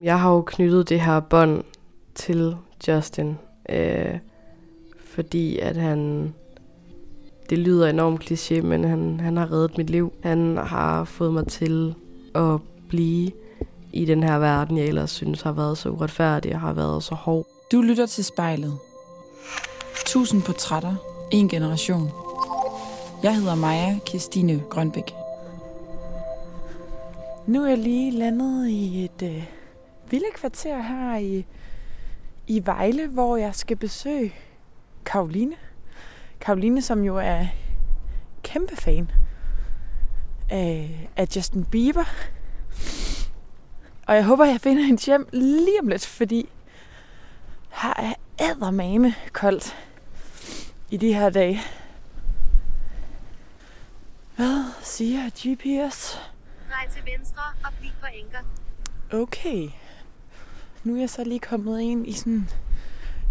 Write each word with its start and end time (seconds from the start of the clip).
Jeg 0.00 0.20
har 0.20 0.32
jo 0.32 0.42
knyttet 0.42 0.88
det 0.88 1.00
her 1.00 1.20
bånd 1.20 1.64
til 2.14 2.56
Justin, 2.88 3.38
øh, 3.68 4.18
fordi 5.04 5.58
at 5.58 5.76
han, 5.76 6.34
det 7.50 7.58
lyder 7.58 7.88
enormt 7.88 8.24
kliché, 8.24 8.62
men 8.62 8.84
han, 8.84 9.20
han 9.20 9.36
har 9.36 9.52
reddet 9.52 9.78
mit 9.78 9.90
liv. 9.90 10.12
Han 10.22 10.56
har 10.56 11.04
fået 11.04 11.32
mig 11.32 11.46
til 11.46 11.94
at 12.34 12.60
blive 12.88 13.30
i 13.92 14.04
den 14.04 14.22
her 14.22 14.38
verden, 14.38 14.78
jeg 14.78 14.86
ellers 14.86 15.10
synes 15.10 15.42
har 15.42 15.52
været 15.52 15.78
så 15.78 15.88
uretfærdig 15.88 16.54
og 16.54 16.60
har 16.60 16.72
været 16.72 17.02
så 17.02 17.14
hård. 17.14 17.46
Du 17.72 17.80
lytter 17.80 18.06
til 18.06 18.24
spejlet. 18.24 18.78
Tusind 20.06 20.42
portrætter. 20.42 20.94
En 21.30 21.48
generation. 21.48 22.10
Jeg 23.22 23.36
hedder 23.36 23.54
Maja 23.54 23.98
Kirstine 24.06 24.62
Grønbæk. 24.70 25.14
Nu 27.46 27.62
er 27.64 27.68
jeg 27.68 27.78
lige 27.78 28.10
landet 28.10 28.68
i 28.68 29.04
et 29.04 29.22
øh, 29.22 29.55
vilde 30.10 30.26
kvarter 30.34 30.82
her 30.82 31.16
i, 31.16 31.46
i 32.46 32.66
Vejle, 32.66 33.06
hvor 33.08 33.36
jeg 33.36 33.54
skal 33.54 33.76
besøge 33.76 34.34
Karoline. 35.04 35.56
Karoline, 36.40 36.82
som 36.82 37.04
jo 37.04 37.16
er 37.16 37.46
kæmpe 38.42 38.76
fan 38.76 39.10
af, 40.50 41.08
af 41.16 41.36
Justin 41.36 41.64
Bieber. 41.64 42.04
Og 44.06 44.14
jeg 44.14 44.24
håber, 44.24 44.44
jeg 44.44 44.60
finder 44.60 44.82
hendes 44.82 45.06
hjem 45.06 45.28
lige 45.32 45.80
om 45.80 45.88
lidt, 45.88 46.06
fordi 46.06 46.48
her 47.72 47.94
er 47.96 48.14
ædermame 48.40 49.14
koldt 49.32 49.76
i 50.90 50.96
de 50.96 51.14
her 51.14 51.30
dage. 51.30 51.60
Hvad 54.36 54.64
siger 54.82 55.30
GPS? 55.30 56.20
Drej 56.70 56.88
til 56.94 57.02
venstre 57.12 57.42
og 57.64 57.72
bliv 57.80 57.90
på 58.00 58.06
enker. 58.14 58.38
Okay. 59.12 59.68
Nu 60.86 60.94
er 60.94 61.00
jeg 61.00 61.10
så 61.10 61.24
lige 61.24 61.38
kommet 61.38 61.80
ind 61.80 62.08
i 62.08 62.12
sådan 62.12 62.32
en 62.32 62.48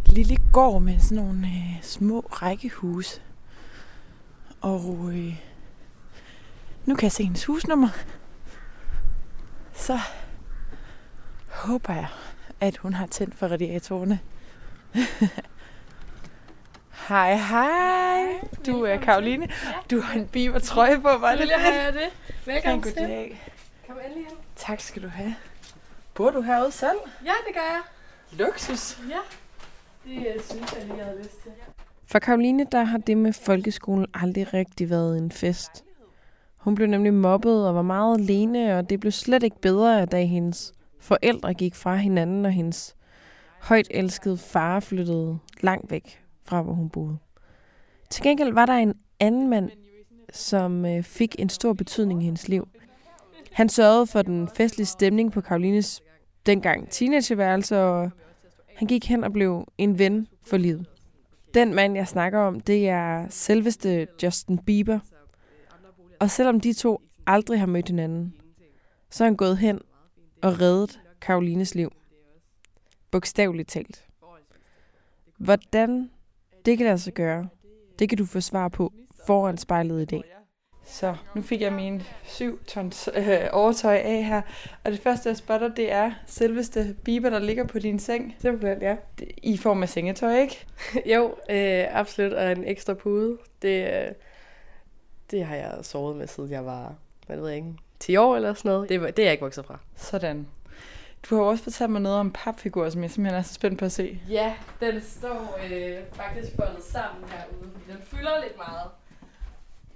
lille 0.08 0.38
gård 0.54 0.82
med 0.82 1.00
sådan 1.00 1.24
nogle 1.24 1.48
øh, 1.48 1.82
små 1.82 2.20
rækkehuse. 2.20 3.22
Og 4.62 5.12
øh, 5.14 5.36
nu 6.86 6.96
kan 6.96 7.04
jeg 7.04 7.12
se 7.12 7.24
hendes 7.24 7.46
husnummer. 7.46 7.90
Så 9.74 10.00
håber 11.50 11.94
jeg, 11.94 12.08
at 12.62 12.78
hun 12.78 12.94
har 12.94 13.08
tændt 13.08 13.36
for 13.36 13.48
radiatorerne. 13.48 14.20
hej, 17.08 17.36
hej. 17.36 18.48
Du 18.66 18.82
er 18.82 18.98
Karoline. 18.98 19.48
Du 19.92 20.02
har 20.02 20.20
en 20.20 20.28
biber 20.28 20.60
trøje 20.60 20.96
på. 20.96 21.02
Var 21.02 21.32
det 21.32 21.40
Selvfølgelig 21.40 21.74
har 21.74 21.84
jeg 21.84 21.94
det. 21.94 22.10
Velkommen 22.46 22.84
til. 22.84 22.96
Goddag. 22.96 23.52
Kom 23.88 23.96
endelig 24.06 24.24
ind. 24.24 24.38
Tak 24.56 24.80
skal 24.80 25.04
du 25.04 25.08
have. 25.08 25.36
Bor 26.16 26.32
du 26.32 26.42
herude 26.42 26.72
selv? 26.72 26.98
Ja, 27.26 27.32
det 27.48 27.54
gør 27.54 27.62
jeg. 27.62 27.82
Luksus. 28.32 29.00
Ja. 29.10 29.20
Det 30.06 30.28
øh, 30.28 30.44
synes 30.44 30.74
jeg 30.74 30.86
lige, 30.86 30.98
jeg 30.98 31.06
havde 31.06 31.18
lyst 31.18 31.44
til. 31.44 31.52
For 32.08 32.20
Karoline, 32.20 32.66
der 32.72 32.84
har 32.84 32.98
det 32.98 33.18
med 33.18 33.34
folkeskolen 33.34 34.08
aldrig 34.14 34.54
rigtig 34.54 34.90
været 34.90 35.18
en 35.18 35.32
fest. 35.32 35.84
Hun 36.58 36.76
blev 36.76 36.88
nemlig 36.88 37.14
mobbet 37.14 37.68
og 37.68 37.76
var 37.76 37.82
meget 37.82 38.20
alene, 38.20 38.78
og 38.78 38.90
det 38.90 39.00
blev 39.00 39.12
slet 39.12 39.44
ikke 39.44 39.62
bedre, 39.62 40.06
da 40.06 40.24
hendes 40.24 40.74
forældre 41.00 41.54
gik 41.54 41.76
fra 41.76 41.96
hinanden, 41.96 42.46
og 42.46 42.52
hendes 42.52 42.96
højt 43.62 43.88
elskede 43.92 44.38
far 44.38 44.80
flyttede 44.80 45.38
langt 45.62 45.92
væk 45.92 46.24
fra, 46.46 46.62
hvor 46.62 46.74
hun 46.74 46.90
boede. 46.90 47.18
Til 48.10 48.24
gengæld 48.24 48.54
var 48.54 48.66
der 48.66 48.74
en 48.74 48.94
anden 49.20 49.50
mand, 49.50 49.70
som 50.34 50.86
øh, 50.86 51.04
fik 51.04 51.36
en 51.40 51.50
stor 51.50 51.74
betydning 51.74 52.22
i 52.22 52.26
hendes 52.26 52.48
liv. 52.48 52.68
Han 53.52 53.70
sørgede 53.70 54.08
for 54.08 54.22
den 54.22 54.50
festlige 54.56 54.86
stemning 54.86 55.32
på 55.32 55.42
Karolines 55.42 56.02
dengang 56.46 56.90
teenageværelse, 56.90 57.80
og 57.80 58.12
han 58.76 58.88
gik 58.88 59.06
hen 59.06 59.24
og 59.24 59.34
blev 59.34 59.68
en 59.78 60.00
ven 60.00 60.28
for 60.44 60.58
livet. 60.58 60.86
Den 61.54 61.74
mand, 61.74 61.96
jeg 61.96 62.08
snakker 62.08 62.40
om, 62.40 62.60
det 62.60 62.90
er 62.90 63.26
selveste 63.30 64.08
Justin 64.24 64.58
Bieber. 64.58 65.00
Og 66.20 66.30
selvom 66.30 66.60
de 66.60 66.74
to 66.74 67.02
aldrig 67.28 67.60
har 67.60 67.68
mødt 67.68 67.88
hinanden, 67.88 68.34
så 69.10 69.24
er 69.24 69.26
han 69.26 69.36
gået 69.36 69.58
hen 69.58 69.80
og 70.42 70.62
reddet 70.62 71.00
Karolines 71.22 71.76
liv. 71.76 71.92
Bogstaveligt 73.12 73.70
talt. 73.70 74.06
Hvordan 75.38 76.10
det 76.66 76.78
kan 76.78 76.86
lade 76.86 76.98
sig 76.98 77.14
gøre, 77.14 77.48
det 78.00 78.10
kan 78.10 78.18
du 78.18 78.26
få 78.26 78.42
svar 78.42 78.68
på 78.68 78.94
foran 79.26 79.58
spejlet 79.58 80.02
i 80.02 80.06
dag. 80.06 80.35
Så 80.86 81.16
nu 81.36 81.42
fik 81.42 81.62
jeg 81.62 81.74
min 81.74 82.04
7 82.24 82.64
tons 82.64 83.10
øh, 83.16 83.40
overtøj 83.52 83.96
af 83.96 84.24
her. 84.24 84.42
Og 84.84 84.92
det 84.92 85.00
første, 85.00 85.30
jeg 85.30 85.38
spotter, 85.38 85.68
det 85.68 85.92
er 85.92 86.12
selveste 86.28 86.96
Bieber, 87.04 87.30
der 87.30 87.40
ligger 87.40 87.64
på 87.64 87.80
din 87.80 88.00
seng. 88.00 88.36
Simpelthen, 88.40 88.82
ja. 88.82 88.96
I 89.38 89.58
form 89.58 89.84
af 89.84 89.90
sengetøj, 89.90 90.40
ikke? 90.40 90.66
jo, 91.16 91.36
øh, 91.50 91.86
absolut. 91.92 92.34
Og 92.34 92.52
en 92.52 92.64
ekstra 92.64 92.94
pude. 92.94 93.38
Det, 93.62 93.88
øh, 93.88 94.12
det 95.32 95.46
har 95.46 95.56
jeg 95.56 95.78
sovet 95.82 96.16
med, 96.16 96.28
siden 96.28 96.52
jeg 96.52 96.66
var, 96.66 96.96
hvad 97.28 97.38
ved 97.38 97.48
jeg 97.48 97.58
ikke, 97.58 97.74
10 98.00 98.16
år 98.16 98.36
eller 98.36 98.54
sådan 98.54 98.70
noget. 98.70 98.90
Det, 98.90 99.02
det 99.02 99.20
er 99.20 99.24
jeg 99.24 99.32
ikke 99.32 99.44
vokset 99.44 99.66
fra. 99.66 99.80
Sådan. 99.96 100.48
Du 101.30 101.36
har 101.36 101.44
også 101.44 101.64
fortalt 101.64 101.92
mig 101.92 102.02
noget 102.02 102.20
om 102.20 102.32
papfigurer, 102.32 102.90
som 102.90 103.04
jeg 103.04 103.12
simpelthen 103.12 103.40
er 103.40 103.44
så 103.44 103.54
spændt 103.54 103.80
på 103.80 103.86
at 103.86 103.92
se. 103.92 104.20
Ja, 104.30 104.56
den 104.80 105.02
står 105.02 105.60
øh, 105.72 105.98
faktisk 106.14 106.56
foldet 106.56 106.84
sammen 106.84 107.30
herude. 107.30 107.72
fordi 107.74 107.92
Den 107.92 108.02
fylder 108.04 108.42
lidt 108.44 108.58
meget 108.58 108.90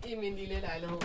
i 0.07 0.15
min 0.15 0.35
lille 0.35 0.59
lejlighed. 0.59 0.97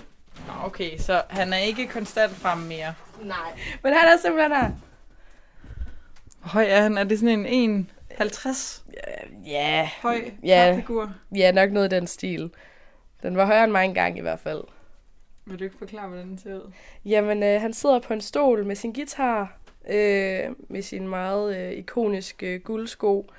Okay, 0.65 0.99
så 0.99 1.22
han 1.31 1.53
er 1.53 1.59
ikke 1.59 1.87
konstant 1.87 2.32
frem 2.32 2.59
mere. 2.59 2.94
Nej, 3.22 3.59
men 3.82 3.93
han 3.93 4.09
er 4.09 4.16
simpelthen. 4.16 4.53
Hvor 6.41 6.49
høj 6.49 6.65
er 6.69 6.81
han? 6.82 6.99
Er 6.99 7.05
det 7.05 7.19
sådan 7.19 7.47
en 7.47 7.91
1,50 8.21 8.82
Ja, 9.47 9.91
høj 10.03 10.31
Ja. 10.44 10.66
papfigur? 10.71 11.12
ja, 11.37 11.53
nok 11.53 11.71
noget 11.72 11.93
i 11.93 11.97
den 11.97 12.06
stil. 12.06 12.50
Den 13.22 13.37
var 13.37 13.47
højere 13.47 13.65
end 13.65 13.72
mig 13.72 13.84
engang 13.84 14.19
i 14.19 14.21
hvert 14.21 14.41
fald. 14.41 14.62
Vil 15.44 15.59
du 15.59 15.65
ikke 15.65 15.76
forklare, 15.78 16.09
hvordan 16.09 16.26
den 16.28 16.38
ser 16.38 16.55
ud? 16.55 16.72
Jamen, 17.05 17.43
øh, 17.43 17.61
han 17.61 17.72
sidder 17.72 17.99
på 18.00 18.12
en 18.12 18.21
stol 18.21 18.65
med 18.66 18.76
sin 18.76 18.93
guitar, 18.93 19.56
øh, 19.88 20.44
med 20.69 20.82
sin 20.82 21.09
meget 21.09 21.56
øh, 21.56 21.72
ikoniske 21.72 22.59
guldsko, 22.59 23.31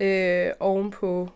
øh, 0.00 0.50
ovenpå 0.60 1.22
øh, 1.22 1.28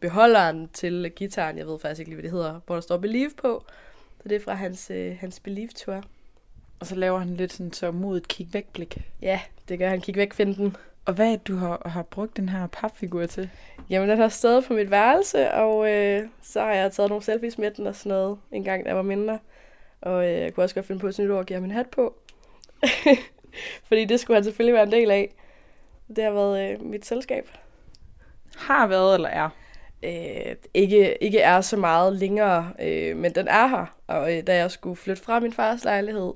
beholderen 0.00 0.68
til 0.72 1.12
gitaren, 1.16 1.58
jeg 1.58 1.66
ved 1.66 1.78
faktisk 1.78 1.98
ikke 1.98 2.10
lige, 2.10 2.16
hvad 2.16 2.22
det 2.22 2.38
hedder, 2.38 2.60
hvor 2.66 2.74
der 2.74 2.82
står 2.82 2.96
Believe 2.96 3.30
på. 3.36 3.64
Så 4.22 4.28
det 4.28 4.36
er 4.36 4.40
fra 4.40 4.54
hans, 4.54 4.90
øh, 4.90 5.16
hans 5.20 5.40
Believe-tour. 5.40 6.02
Og 6.80 6.86
så 6.86 6.94
laver 6.94 7.18
han 7.18 7.36
lidt 7.36 7.52
sådan 7.52 7.72
så 7.72 7.90
mod 7.90 8.16
et 8.16 8.28
kig 8.28 8.48
væk 8.52 8.66
blik. 8.72 8.98
Ja, 9.22 9.40
det 9.68 9.78
gør 9.78 9.88
han. 9.88 10.00
Kig 10.00 10.16
væk, 10.16 10.32
find 10.32 10.54
den. 10.54 10.76
Og 11.04 11.14
hvad 11.14 11.32
er 11.32 11.36
du 11.36 11.56
har, 11.56 11.82
har 11.88 12.02
brugt 12.02 12.36
den 12.36 12.48
her 12.48 12.66
papfigur 12.66 13.26
til? 13.26 13.50
Jamen, 13.90 14.08
den 14.08 14.18
har 14.18 14.28
stået 14.28 14.64
på 14.64 14.74
mit 14.74 14.90
værelse, 14.90 15.50
og 15.50 15.90
øh, 15.90 16.28
så 16.42 16.60
har 16.60 16.72
jeg 16.72 16.92
taget 16.92 17.10
nogle 17.10 17.24
selfies 17.24 17.58
med 17.58 17.70
den 17.70 17.86
og 17.86 17.94
sådan 17.96 18.10
noget, 18.10 18.38
en 18.52 18.64
gang 18.64 18.84
da 18.84 18.88
jeg 18.88 18.96
var 18.96 19.02
mindre. 19.02 19.38
Og 20.00 20.26
øh, 20.26 20.40
jeg 20.40 20.54
kunne 20.54 20.64
også 20.64 20.74
godt 20.74 20.86
finde 20.86 21.00
på 21.00 21.06
et 21.06 21.18
nyt 21.18 21.30
ord 21.30 21.40
at 21.40 21.46
give 21.46 21.54
ham 21.54 21.64
en 21.64 21.70
hat 21.70 21.86
på. 21.86 22.14
Fordi 23.88 24.04
det 24.04 24.20
skulle 24.20 24.34
han 24.36 24.44
selvfølgelig 24.44 24.74
være 24.74 24.82
en 24.82 24.92
del 24.92 25.10
af. 25.10 25.34
Det 26.16 26.24
har 26.24 26.30
været 26.30 26.72
øh, 26.72 26.84
mit 26.84 27.06
selskab. 27.06 27.48
Har 28.56 28.86
været 28.86 29.14
eller 29.14 29.28
er? 29.28 29.48
Øh, 30.06 30.56
ikke, 30.74 31.22
ikke 31.22 31.38
er 31.38 31.60
så 31.60 31.76
meget 31.76 32.12
længere, 32.12 32.72
øh, 32.80 33.16
men 33.16 33.34
den 33.34 33.48
er 33.48 33.66
her. 33.66 33.86
Og 34.06 34.36
øh, 34.36 34.46
da 34.46 34.56
jeg 34.56 34.70
skulle 34.70 34.96
flytte 34.96 35.22
fra 35.22 35.40
min 35.40 35.52
fars 35.52 35.84
lejlighed, 35.84 36.32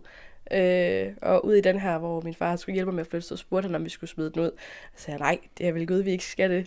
øh, 0.50 1.12
og 1.22 1.44
ud 1.44 1.54
i 1.54 1.60
den 1.60 1.80
her, 1.80 1.98
hvor 1.98 2.20
min 2.20 2.34
far 2.34 2.56
skulle 2.56 2.74
hjælpe 2.74 2.90
mig 2.90 2.94
med 2.94 3.04
at 3.04 3.10
flytte, 3.10 3.28
så 3.28 3.36
spurgte 3.36 3.66
han, 3.66 3.74
om 3.74 3.84
vi 3.84 3.90
skulle 3.90 4.10
smide 4.10 4.30
den 4.30 4.42
ud. 4.42 4.50
Så 4.96 5.04
sagde 5.04 5.24
jeg, 5.24 5.34
nej, 5.34 5.38
det 5.58 5.68
er 5.68 5.72
vel 5.72 5.86
gud, 5.86 6.02
vi 6.02 6.10
ikke 6.10 6.24
skal 6.24 6.50
det. 6.50 6.66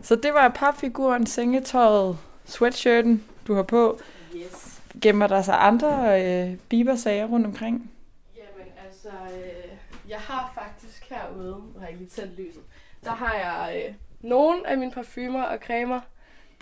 Så 0.00 0.16
det 0.16 0.34
var 0.34 0.48
papfiguren, 0.48 1.26
sengetøjet, 1.26 2.18
sweatshirten, 2.44 3.24
du 3.46 3.54
har 3.54 3.62
på. 3.62 3.98
Yes. 4.36 4.80
Gemmer 5.02 5.26
der 5.26 5.42
sig 5.42 5.54
andre 5.58 6.22
øh, 6.22 6.56
bibersager 6.68 7.26
rundt 7.26 7.46
omkring? 7.46 7.90
Jamen 8.36 8.72
altså, 8.86 9.08
øh, 9.08 9.78
jeg 10.08 10.18
har 10.18 10.52
faktisk 10.54 11.10
herude, 11.10 11.50
nu 11.74 11.80
har 11.80 11.86
jeg 11.86 11.96
lige 11.96 12.08
tændt 12.08 12.38
lyset, 12.38 12.62
der 13.04 13.10
har 13.10 13.34
jeg 13.34 13.84
øh, 13.86 13.94
nogle 14.20 14.68
af 14.68 14.78
mine 14.78 14.92
parfumer 14.92 15.42
og 15.42 15.58
cremer. 15.58 16.00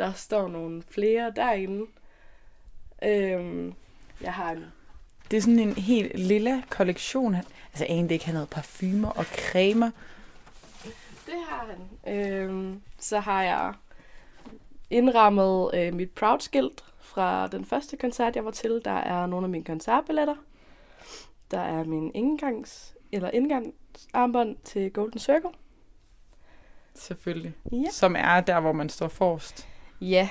Der 0.01 0.13
står 0.13 0.49
nogle 0.49 0.83
flere 0.83 1.33
derinde. 1.37 1.87
Øhm, 3.03 3.75
jeg 4.21 4.35
har 4.35 4.53
en 4.53 4.65
Det 5.31 5.37
er 5.37 5.41
sådan 5.41 5.59
en 5.59 5.73
helt 5.73 6.19
lille 6.19 6.65
kollektion. 6.71 7.35
Altså 7.35 7.85
egentlig 7.85 8.15
ikke 8.15 8.25
have 8.25 8.35
noget 8.35 8.51
parfumer 8.51 9.09
og 9.09 9.25
cremer. 9.25 9.91
Det 11.27 11.35
har 11.49 11.67
han. 11.67 12.15
Øhm, 12.15 12.83
så 12.99 13.21
har 13.21 13.43
jeg 13.43 13.75
indrammet 14.91 15.71
øh, 15.75 15.95
mit 15.95 16.11
Proud-skilt 16.11 16.85
fra 16.99 17.47
den 17.47 17.65
første 17.65 17.97
koncert, 17.97 18.37
jeg 18.37 18.45
var 18.45 18.51
til. 18.51 18.81
Der 18.85 18.91
er 18.91 19.27
nogle 19.27 19.45
af 19.45 19.51
mine 19.51 19.65
koncertbilletter. 19.65 20.37
Der 21.51 21.61
er 21.61 21.85
min 21.85 22.11
indgangs, 22.15 22.95
eller 23.13 23.31
indgangsarmbånd 23.31 24.57
til 24.65 24.93
Golden 24.93 25.19
Circle. 25.19 25.51
Selvfølgelig. 26.95 27.55
Ja. 27.73 27.91
Som 27.91 28.17
er 28.19 28.41
der, 28.41 28.61
hvor 28.61 28.73
man 28.73 28.89
står 28.89 29.09
forrest. 29.09 29.67
Ja. 30.01 30.29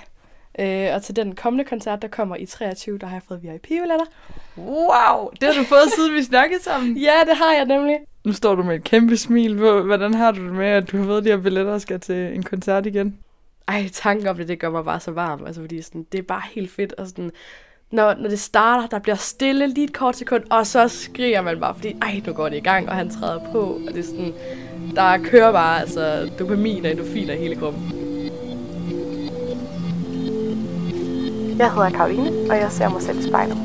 Øh, 0.60 0.96
og 0.96 1.04
til 1.04 1.16
den 1.16 1.36
kommende 1.36 1.64
koncert, 1.64 2.02
der 2.02 2.08
kommer 2.08 2.36
i 2.36 2.46
23, 2.46 2.98
der 2.98 3.08
har 3.08 3.16
jeg 3.16 3.22
fået 3.28 3.44
VIP-billetter. 3.44 4.06
Wow! 4.58 5.30
Det 5.42 5.44
har 5.54 5.62
du 5.62 5.64
fået, 5.68 5.92
siden 5.96 6.14
vi 6.16 6.24
snakkede 6.24 6.64
sammen. 6.64 6.98
Ja, 6.98 7.14
det 7.28 7.38
har 7.38 7.54
jeg 7.54 7.66
nemlig. 7.66 7.98
Nu 8.26 8.34
står 8.34 8.56
du 8.56 8.64
med 8.64 8.76
et 8.76 8.84
kæmpe 8.84 9.18
smil. 9.18 9.56
Hvor- 9.56 9.82
Hvordan 9.82 10.14
har 10.14 10.32
du 10.32 10.46
det 10.46 10.54
med, 10.54 10.68
at 10.68 10.92
du 10.92 10.98
har 10.98 11.06
fået 11.06 11.24
de 11.24 11.30
her 11.30 11.38
billetter 11.38 11.74
og 11.74 11.82
skal 11.82 12.00
til 12.00 12.16
en 12.36 12.44
koncert 12.44 12.86
igen? 12.86 13.18
Ej, 13.68 13.90
tanken 13.94 14.28
om 14.28 14.36
det, 14.38 14.48
det 14.48 14.60
gør 14.60 14.70
mig 14.70 14.86
bare 14.86 15.00
så 15.00 15.12
varm. 15.12 15.46
Altså, 15.46 15.62
fordi 15.62 15.82
sådan, 15.82 16.06
det 16.12 16.18
er 16.18 16.24
bare 16.24 16.42
helt 16.52 16.72
fedt. 16.72 16.94
Og 16.94 17.08
sådan, 17.08 17.32
når, 17.92 18.14
når 18.14 18.30
det 18.30 18.40
starter, 18.40 18.88
der 18.88 19.00
bliver 19.00 19.16
stille 19.16 19.68
lige 19.68 19.84
et 19.84 19.94
kort 19.94 20.16
sekund, 20.16 20.44
og 20.50 20.68
så 20.68 20.88
skriger 20.88 21.42
man 21.42 21.60
bare, 21.60 21.76
fordi 21.76 21.96
ej, 22.02 22.22
nu 22.28 22.34
går 22.34 22.50
det 22.50 22.58
i 22.58 22.60
gang, 22.60 22.90
og 22.90 22.96
han 22.96 23.10
træder 23.10 23.40
på. 23.52 23.60
Og 23.88 23.94
det 23.94 24.00
er 24.00 24.04
sådan, 24.04 24.34
der 24.96 25.18
kører 25.18 25.52
bare 25.52 25.80
altså, 25.82 26.30
dopamin 26.40 26.86
og 26.86 26.92
endorfiner 26.92 27.34
i 27.34 27.38
hele 27.38 27.56
kroppen. 27.56 28.09
Jeg 31.60 31.74
hedder 31.74 31.90
Karoline, 31.90 32.30
og 32.50 32.58
jeg 32.58 32.72
ser 32.72 32.90
mig 32.90 33.02
selv 33.02 33.20
i 33.20 33.24
spejlet. 33.24 33.58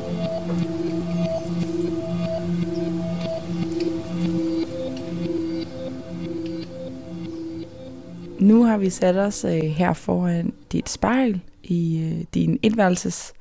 Nu 8.41 8.65
har 8.65 8.79
vi 8.79 8.91
sat 8.91 9.17
os 9.17 9.45
øh, 9.45 9.53
her 9.53 9.93
foran 9.93 10.53
dit 10.73 10.89
spejl 10.89 11.41
i 11.63 11.99
øh, 11.99 12.25
din 12.35 12.59
etværelses 12.63 13.33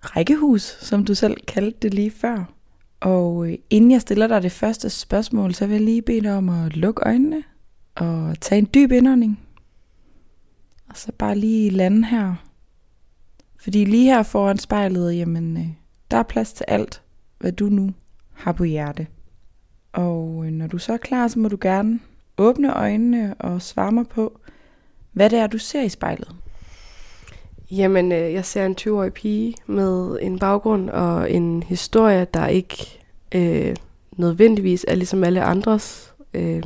rækkehus, 0.00 0.62
som 0.62 1.04
du 1.04 1.14
selv 1.14 1.36
kaldte 1.48 1.78
det 1.82 1.94
lige 1.94 2.10
før. 2.10 2.44
Og 3.00 3.48
øh, 3.48 3.58
inden 3.70 3.90
jeg 3.90 4.00
stiller 4.00 4.26
dig 4.26 4.42
det 4.42 4.52
første 4.52 4.90
spørgsmål, 4.90 5.54
så 5.54 5.66
vil 5.66 5.74
jeg 5.74 5.84
lige 5.84 6.02
bede 6.02 6.20
dig 6.20 6.36
om 6.36 6.48
at 6.48 6.76
lukke 6.76 7.02
øjnene 7.06 7.42
og 7.94 8.40
tage 8.40 8.58
en 8.58 8.68
dyb 8.74 8.92
indånding. 8.92 9.40
Og 10.88 10.96
så 10.96 11.12
bare 11.18 11.38
lige 11.38 11.70
lande 11.70 12.04
her. 12.04 12.51
Fordi 13.62 13.84
lige 13.84 14.04
her 14.04 14.22
foran 14.22 14.58
spejlet, 14.58 15.16
jamen, 15.16 15.56
øh, 15.56 15.66
der 16.10 16.16
er 16.16 16.22
plads 16.22 16.52
til 16.52 16.64
alt, 16.68 17.02
hvad 17.38 17.52
du 17.52 17.64
nu 17.64 17.90
har 18.32 18.52
på 18.52 18.64
hjerte. 18.64 19.06
Og 19.92 20.42
øh, 20.46 20.52
når 20.52 20.66
du 20.66 20.78
så 20.78 20.92
er 20.92 20.96
klar, 20.96 21.28
så 21.28 21.38
må 21.38 21.48
du 21.48 21.58
gerne 21.60 22.00
åbne 22.38 22.74
øjnene 22.74 23.34
og 23.38 23.62
svare 23.62 23.92
mig 23.92 24.08
på, 24.08 24.40
hvad 25.12 25.30
det 25.30 25.38
er, 25.38 25.46
du 25.46 25.58
ser 25.58 25.82
i 25.82 25.88
spejlet. 25.88 26.34
Jamen, 27.70 28.12
øh, 28.12 28.32
jeg 28.32 28.44
ser 28.44 28.66
en 28.66 28.76
20-årig 28.80 29.12
pige 29.12 29.54
med 29.66 30.18
en 30.22 30.38
baggrund 30.38 30.90
og 30.90 31.30
en 31.30 31.62
historie, 31.62 32.26
der 32.34 32.46
ikke 32.46 32.98
øh, 33.34 33.76
nødvendigvis 34.12 34.84
er 34.88 34.94
ligesom 34.94 35.24
alle 35.24 35.42
andres. 35.42 36.14
Øh, 36.34 36.62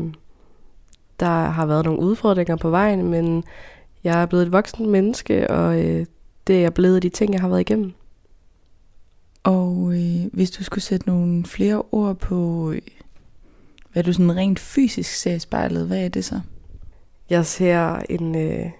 der 1.20 1.44
har 1.44 1.66
været 1.66 1.84
nogle 1.84 2.00
udfordringer 2.00 2.56
på 2.56 2.70
vejen, 2.70 3.02
men 3.02 3.44
jeg 4.04 4.22
er 4.22 4.26
blevet 4.26 4.46
et 4.46 4.52
voksen 4.52 4.90
menneske, 4.90 5.50
og 5.50 5.84
øh, 5.84 6.06
det 6.46 6.56
er 6.56 6.60
jeg 6.60 6.74
blevet 6.74 6.94
af 6.94 7.00
de 7.00 7.08
ting, 7.08 7.32
jeg 7.32 7.40
har 7.40 7.48
været 7.48 7.60
igennem. 7.60 7.92
Og 9.42 9.92
øh, 9.94 10.32
hvis 10.32 10.50
du 10.50 10.64
skulle 10.64 10.84
sætte 10.84 11.08
nogle 11.08 11.44
flere 11.44 11.82
ord 11.92 12.16
på, 12.16 12.70
øh, 12.70 12.80
hvad 13.92 14.02
du 14.02 14.12
sådan 14.12 14.36
rent 14.36 14.58
fysisk 14.58 15.14
ser 15.14 15.34
i 15.34 15.38
spejlet, 15.38 15.86
hvad 15.86 16.04
er 16.04 16.08
det 16.08 16.24
så? 16.24 16.40
Jeg 17.30 17.46
ser 17.46 18.02
en, 18.10 18.34
øh, 18.34 18.70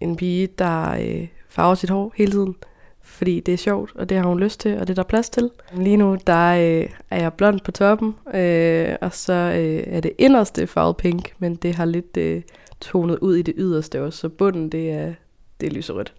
en 0.00 0.16
pige, 0.16 0.46
der 0.46 0.90
øh, 0.90 1.28
farver 1.48 1.74
sit 1.74 1.90
hår 1.90 2.12
hele 2.16 2.32
tiden, 2.32 2.54
fordi 3.02 3.40
det 3.40 3.54
er 3.54 3.58
sjovt, 3.58 3.92
og 3.94 4.08
det 4.08 4.16
har 4.16 4.24
hun 4.24 4.40
lyst 4.40 4.60
til, 4.60 4.78
og 4.78 4.86
det 4.86 4.90
er 4.90 5.02
der 5.02 5.08
plads 5.08 5.30
til. 5.30 5.50
Lige 5.76 5.96
nu, 5.96 6.18
der 6.26 6.48
øh, 6.48 6.90
er 7.10 7.20
jeg 7.20 7.32
blond 7.32 7.60
på 7.60 7.72
toppen, 7.72 8.14
øh, 8.34 8.96
og 9.00 9.14
så 9.14 9.32
øh, 9.32 9.82
er 9.86 10.00
det 10.00 10.12
inderste 10.18 10.66
farvet 10.66 10.96
pink, 10.96 11.34
men 11.38 11.56
det 11.56 11.74
har 11.74 11.84
lidt 11.84 12.16
øh, 12.16 12.42
tonet 12.80 13.18
ud 13.18 13.36
i 13.36 13.42
det 13.42 13.54
yderste 13.56 14.02
også, 14.02 14.18
så 14.18 14.28
bunden, 14.28 14.72
det 14.72 14.90
er, 14.90 15.14
det 15.60 15.66
er 15.66 15.70
lyserødt. 15.70 16.14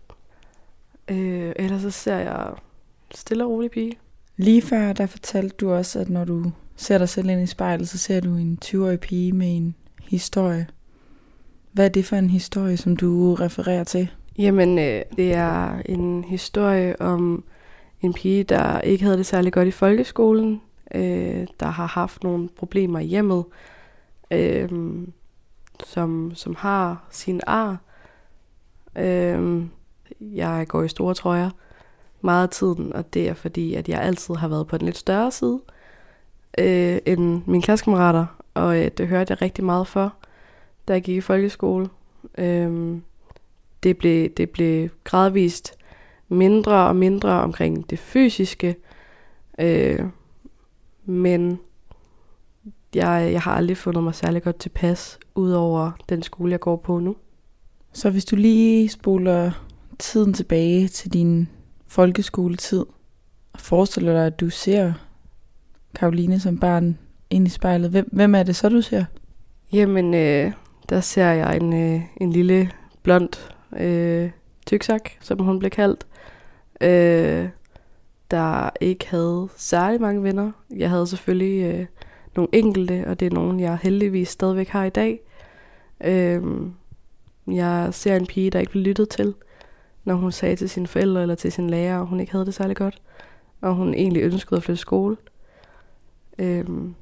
Øh, 1.09 1.53
ellers 1.55 1.81
så 1.81 1.91
ser 1.91 2.17
jeg 2.17 2.49
stille 3.15 3.43
og 3.43 3.51
rolig 3.51 3.71
pige. 3.71 3.97
Lige 4.37 4.61
før, 4.61 4.93
der 4.93 5.05
fortalte 5.05 5.55
du 5.55 5.71
også, 5.71 5.99
at 5.99 6.09
når 6.09 6.25
du 6.25 6.51
ser 6.75 6.97
dig 6.97 7.09
selv 7.09 7.29
ind 7.29 7.41
i 7.41 7.45
spejlet, 7.45 7.89
så 7.89 7.97
ser 7.97 8.19
du 8.19 8.35
en 8.35 8.59
20-årig 8.65 8.99
pige 8.99 9.31
med 9.31 9.57
en 9.57 9.75
historie. 10.01 10.67
Hvad 11.71 11.85
er 11.85 11.89
det 11.89 12.05
for 12.05 12.15
en 12.15 12.29
historie, 12.29 12.77
som 12.77 12.95
du 12.95 13.33
refererer 13.33 13.83
til? 13.83 14.11
Jamen, 14.37 14.79
øh, 14.79 15.01
det 15.17 15.33
er 15.33 15.81
en 15.85 16.23
historie 16.23 17.01
om 17.01 17.43
en 18.01 18.13
pige, 18.13 18.43
der 18.43 18.81
ikke 18.81 19.03
havde 19.03 19.17
det 19.17 19.25
særlig 19.25 19.53
godt 19.53 19.67
i 19.67 19.71
folkeskolen, 19.71 20.61
øh, 20.95 21.47
der 21.59 21.65
har 21.65 21.87
haft 21.87 22.23
nogle 22.23 22.49
problemer 22.49 22.99
i 22.99 23.05
hjemmet, 23.05 23.45
øh, 24.31 24.69
som, 25.85 26.31
som 26.35 26.55
har 26.55 27.07
sin 27.11 27.41
ar. 27.47 27.77
Øh, 28.95 29.65
jeg 30.21 30.65
går 30.67 30.83
i 30.83 30.87
store 30.87 31.13
trøjer 31.13 31.49
meget 32.21 32.43
af 32.43 32.49
tiden, 32.49 32.93
og 32.93 33.13
det 33.13 33.29
er 33.29 33.33
fordi, 33.33 33.73
at 33.73 33.89
jeg 33.89 34.01
altid 34.01 34.35
har 34.35 34.47
været 34.47 34.67
på 34.67 34.77
den 34.77 34.85
lidt 34.85 34.97
større 34.97 35.31
side 35.31 35.59
øh, 36.57 36.97
end 37.05 37.41
mine 37.45 37.61
klassekammerater, 37.61 38.25
og 38.53 38.79
øh, 38.79 38.91
det 38.97 39.07
hørte 39.07 39.31
jeg 39.31 39.41
rigtig 39.41 39.63
meget 39.63 39.87
for, 39.87 40.13
da 40.87 40.93
jeg 40.93 41.01
gik 41.01 41.17
i 41.17 41.21
folkeskole. 41.21 41.89
Øh, 42.37 42.97
det 43.83 43.97
blev, 43.97 44.29
det 44.29 44.49
blev 44.49 44.89
gradvist 45.03 45.77
mindre 46.29 46.87
og 46.87 46.95
mindre 46.95 47.29
omkring 47.29 47.89
det 47.89 47.99
fysiske, 47.99 48.75
øh, 49.59 50.05
men 51.05 51.59
jeg, 52.95 53.29
jeg 53.31 53.41
har 53.41 53.51
aldrig 53.51 53.77
fundet 53.77 54.03
mig 54.03 54.15
særlig 54.15 54.43
godt 54.43 54.59
tilpas, 54.59 55.19
udover 55.35 55.91
den 56.09 56.23
skole, 56.23 56.51
jeg 56.51 56.59
går 56.59 56.75
på 56.75 56.99
nu. 56.99 57.15
Så 57.93 58.09
hvis 58.09 58.25
du 58.25 58.35
lige 58.35 58.89
spoler 58.89 59.51
tiden 59.99 60.33
tilbage 60.33 60.87
til 60.87 61.13
din 61.13 61.49
folkeskoletid, 61.87 62.85
og 63.53 63.59
forestiller 63.59 64.13
dig, 64.13 64.25
at 64.25 64.39
du 64.39 64.49
ser 64.49 64.93
Karoline 65.95 66.39
som 66.39 66.59
barn 66.59 66.97
ind 67.29 67.47
i 67.47 67.49
spejlet, 67.49 67.89
hvem, 67.89 68.09
hvem 68.11 68.35
er 68.35 68.43
det 68.43 68.55
så, 68.55 68.69
du 68.69 68.81
ser? 68.81 69.05
Jamen, 69.73 70.13
øh, 70.13 70.51
der 70.89 70.99
ser 70.99 71.31
jeg 71.31 71.57
en, 71.57 71.73
øh, 71.73 72.01
en 72.21 72.31
lille 72.31 72.71
blond 73.03 73.29
øh, 73.79 74.29
tyksak, 74.65 75.09
som 75.21 75.39
hun 75.39 75.59
blev 75.59 75.71
kaldt, 75.71 76.07
øh, 76.81 77.49
der 78.31 78.69
ikke 78.81 79.09
havde 79.09 79.47
særlig 79.55 80.01
mange 80.01 80.23
venner. 80.23 80.51
Jeg 80.75 80.89
havde 80.89 81.07
selvfølgelig 81.07 81.73
øh, 81.73 81.85
nogle 82.35 82.49
enkelte, 82.53 83.03
og 83.07 83.19
det 83.19 83.25
er 83.25 83.35
nogen, 83.35 83.59
jeg 83.59 83.77
heldigvis 83.81 84.29
stadigvæk 84.29 84.67
har 84.67 84.83
i 84.83 84.89
dag. 84.89 85.19
Øh, 86.03 86.41
jeg 87.47 87.89
ser 87.91 88.15
en 88.15 88.27
pige, 88.27 88.49
der 88.49 88.59
ikke 88.59 88.71
blev 88.71 88.83
lyttet 88.83 89.09
til, 89.09 89.33
når 90.07 90.15
hun 90.15 90.31
sagde 90.31 90.55
til 90.55 90.69
sine 90.69 90.87
forældre 90.87 91.21
eller 91.21 91.35
til 91.35 91.51
sin 91.51 91.69
lærer, 91.69 92.01
at 92.01 92.07
hun 92.07 92.19
ikke 92.19 92.31
havde 92.31 92.45
det 92.45 92.53
særlig 92.53 92.77
godt, 92.77 93.01
og 93.61 93.75
hun 93.75 93.93
egentlig 93.93 94.21
ønskede 94.23 94.57
at 94.57 94.63
flytte 94.63 94.81
skole. 94.81 95.17
Øhm, 96.39 96.95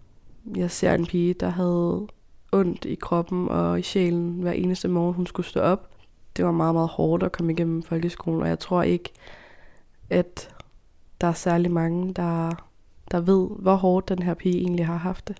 jeg 0.55 0.71
ser 0.71 0.93
en 0.93 1.05
pige, 1.05 1.33
der 1.33 1.49
havde 1.49 2.07
ondt 2.51 2.85
i 2.85 2.95
kroppen 2.95 3.49
og 3.49 3.79
i 3.79 3.81
sjælen 3.81 4.41
hver 4.41 4.51
eneste 4.51 4.87
morgen, 4.87 5.13
hun 5.13 5.27
skulle 5.27 5.45
stå 5.45 5.59
op. 5.59 5.89
Det 6.37 6.45
var 6.45 6.51
meget, 6.51 6.75
meget 6.75 6.89
hårdt 6.89 7.23
at 7.23 7.31
komme 7.31 7.51
igennem 7.51 7.83
folkeskolen, 7.83 8.41
og 8.41 8.47
jeg 8.47 8.59
tror 8.59 8.83
ikke, 8.83 9.09
at 10.09 10.49
der 11.21 11.27
er 11.27 11.33
særlig 11.33 11.71
mange, 11.71 12.13
der, 12.13 12.51
der 13.11 13.19
ved, 13.19 13.47
hvor 13.59 13.75
hårdt 13.75 14.09
den 14.09 14.21
her 14.21 14.33
pige 14.33 14.57
egentlig 14.57 14.85
har 14.85 14.97
haft 14.97 15.27
det. 15.27 15.37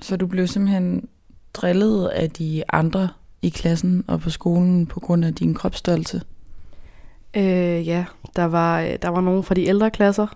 Så 0.00 0.16
du 0.16 0.26
blev 0.26 0.46
simpelthen 0.46 1.08
drillet 1.54 2.08
af 2.08 2.30
de 2.30 2.62
andre 2.68 3.08
i 3.42 3.48
klassen 3.48 4.04
og 4.08 4.20
på 4.20 4.30
skolen 4.30 4.86
på 4.86 5.00
grund 5.00 5.24
af 5.24 5.34
din 5.34 5.54
kropsstørrelse? 5.54 6.22
Øh, 7.36 7.86
ja, 7.88 8.04
der 8.36 8.44
var, 8.44 8.80
øh, 8.80 8.96
der 9.02 9.08
var 9.08 9.20
nogen 9.20 9.42
fra 9.42 9.54
de 9.54 9.66
ældre 9.66 9.90
klasser, 9.90 10.26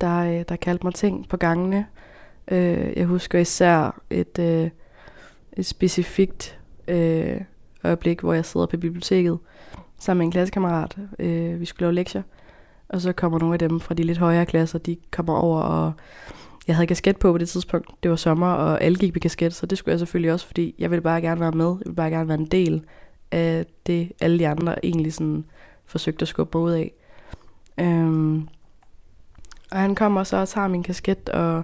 der, 0.00 0.18
øh, 0.18 0.44
der 0.48 0.56
kaldte 0.56 0.86
mig 0.86 0.94
ting 0.94 1.28
på 1.28 1.36
gangene. 1.36 1.86
Øh, 2.48 2.92
jeg 2.96 3.06
husker 3.06 3.38
især 3.38 4.00
et, 4.10 4.38
øh, 4.38 4.70
et 5.52 5.66
specifikt 5.66 6.58
øh, 6.88 7.40
øjeblik, 7.84 8.20
hvor 8.20 8.32
jeg 8.32 8.44
sidder 8.44 8.66
på 8.66 8.76
biblioteket 8.76 9.38
sammen 9.98 10.18
med 10.18 10.26
en 10.26 10.32
klassekammerat. 10.32 10.96
Øh, 11.18 11.60
vi 11.60 11.64
skulle 11.64 11.86
lave 11.86 11.94
lektier, 11.94 12.22
og 12.88 13.00
så 13.00 13.12
kommer 13.12 13.38
nogle 13.38 13.54
af 13.54 13.58
dem 13.58 13.80
fra 13.80 13.94
de 13.94 14.02
lidt 14.02 14.18
højere 14.18 14.46
klasser, 14.46 14.78
de 14.78 14.96
kommer 15.10 15.36
over, 15.36 15.60
og 15.60 15.92
jeg 16.66 16.76
havde 16.76 16.86
kasket 16.86 17.16
på 17.16 17.32
på 17.32 17.38
det 17.38 17.48
tidspunkt. 17.48 17.90
Det 18.02 18.10
var 18.10 18.16
sommer, 18.16 18.46
og 18.46 18.82
alle 18.82 18.98
gik 18.98 19.14
med 19.14 19.20
kasket, 19.20 19.54
så 19.54 19.66
det 19.66 19.78
skulle 19.78 19.92
jeg 19.92 19.98
selvfølgelig 19.98 20.32
også, 20.32 20.46
fordi 20.46 20.74
jeg 20.78 20.90
ville 20.90 21.02
bare 21.02 21.20
gerne 21.20 21.40
være 21.40 21.52
med. 21.52 21.66
Jeg 21.66 21.78
ville 21.84 21.96
bare 21.96 22.10
gerne 22.10 22.28
være 22.28 22.38
en 22.38 22.46
del 22.46 22.82
af 23.30 23.66
det, 23.86 24.12
alle 24.20 24.38
de 24.38 24.48
andre 24.48 24.84
egentlig 24.84 25.12
sådan 25.12 25.44
forsøgte 25.86 26.22
at 26.22 26.28
skubbe 26.28 26.58
mig 26.58 26.64
ud 26.64 26.72
af. 26.72 26.92
Øhm, 27.80 28.48
og 29.70 29.78
han 29.78 29.94
kommer 29.94 30.24
så 30.24 30.36
og 30.36 30.48
tager 30.48 30.68
min 30.68 30.82
kasket, 30.82 31.28
og 31.28 31.62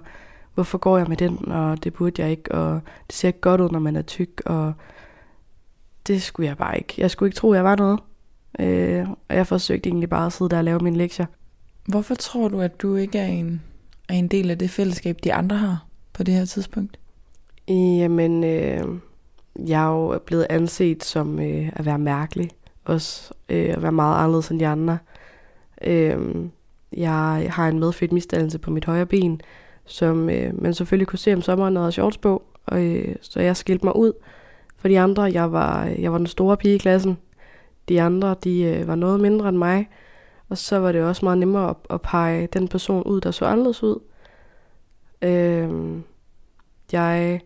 hvorfor 0.53 0.77
går 0.77 0.97
jeg 0.97 1.07
med 1.07 1.17
den, 1.17 1.51
og 1.51 1.83
det 1.83 1.93
burde 1.93 2.21
jeg 2.21 2.31
ikke, 2.31 2.51
og 2.51 2.81
det 3.07 3.15
ser 3.15 3.27
ikke 3.27 3.41
godt 3.41 3.61
ud, 3.61 3.69
når 3.69 3.79
man 3.79 3.95
er 3.95 4.01
tyk, 4.01 4.41
og 4.45 4.73
det 6.07 6.21
skulle 6.21 6.47
jeg 6.49 6.57
bare 6.57 6.77
ikke. 6.77 6.93
Jeg 6.97 7.11
skulle 7.11 7.27
ikke 7.27 7.35
tro, 7.35 7.53
jeg 7.53 7.63
var 7.63 7.75
noget. 7.75 7.99
Øh, 8.59 9.09
og 9.09 9.35
jeg 9.35 9.47
forsøgte 9.47 9.89
egentlig 9.89 10.09
bare 10.09 10.25
at 10.25 10.33
sidde 10.33 10.49
der 10.49 10.57
og 10.57 10.63
lave 10.63 10.79
mine 10.79 10.97
lektier. 10.97 11.25
Hvorfor 11.87 12.15
tror 12.15 12.47
du, 12.47 12.61
at 12.61 12.81
du 12.81 12.95
ikke 12.95 13.19
er 13.19 13.27
en, 13.27 13.61
er 14.09 14.13
en 14.13 14.27
del 14.27 14.51
af 14.51 14.57
det 14.57 14.69
fællesskab, 14.69 15.17
de 15.23 15.33
andre 15.33 15.57
har 15.57 15.85
på 16.13 16.23
det 16.23 16.33
her 16.33 16.45
tidspunkt? 16.45 16.99
Jamen, 17.67 18.43
øh, 18.43 18.83
jeg 19.67 19.83
er 19.83 19.87
jo 19.87 20.19
blevet 20.25 20.47
anset 20.49 21.03
som 21.03 21.39
øh, 21.39 21.69
at 21.73 21.85
være 21.85 21.99
mærkelig. 21.99 22.49
Også 22.85 23.33
øh, 23.49 23.69
at 23.69 23.81
være 23.81 23.91
meget 23.91 24.17
anderledes 24.17 24.49
end 24.49 24.59
de 24.59 24.67
andre. 24.67 24.97
Øh, 25.83 26.45
jeg 26.93 27.47
har 27.49 27.67
en 27.67 27.79
medfødt 27.79 28.11
misdannelse 28.11 28.59
på 28.59 28.71
mit 28.71 28.85
højre 28.85 29.05
ben, 29.05 29.41
som 29.85 30.29
øh, 30.29 30.61
man 30.61 30.73
selvfølgelig 30.73 31.07
kunne 31.07 31.19
se 31.19 31.33
om 31.33 31.41
sommeren, 31.41 31.73
når 31.73 31.83
jeg 31.83 31.93
shorts 31.93 32.17
på. 32.17 32.43
Og, 32.65 32.85
øh, 32.85 33.15
så 33.21 33.39
jeg 33.39 33.57
skilte 33.57 33.85
mig 33.85 33.95
ud 33.95 34.13
for 34.77 34.87
de 34.87 34.99
andre. 34.99 35.23
Jeg 35.23 35.51
var, 35.51 35.85
øh, 35.85 36.01
jeg 36.01 36.11
var 36.11 36.17
den 36.17 36.27
store 36.27 36.57
pige 36.57 36.75
i 36.75 36.77
klassen. 36.77 37.17
De 37.89 38.01
andre, 38.01 38.35
de 38.43 38.63
øh, 38.63 38.87
var 38.87 38.95
noget 38.95 39.19
mindre 39.19 39.49
end 39.49 39.57
mig. 39.57 39.89
Og 40.49 40.57
så 40.57 40.79
var 40.79 40.91
det 40.91 41.03
også 41.03 41.25
meget 41.25 41.37
nemmere 41.37 41.69
at, 41.69 41.75
at 41.89 42.01
pege 42.01 42.47
den 42.47 42.67
person 42.67 43.03
ud, 43.03 43.21
der 43.21 43.31
så 43.31 43.45
anderledes 43.45 43.83
ud. 43.83 43.99
Øh, 45.21 45.69
jeg 46.91 47.41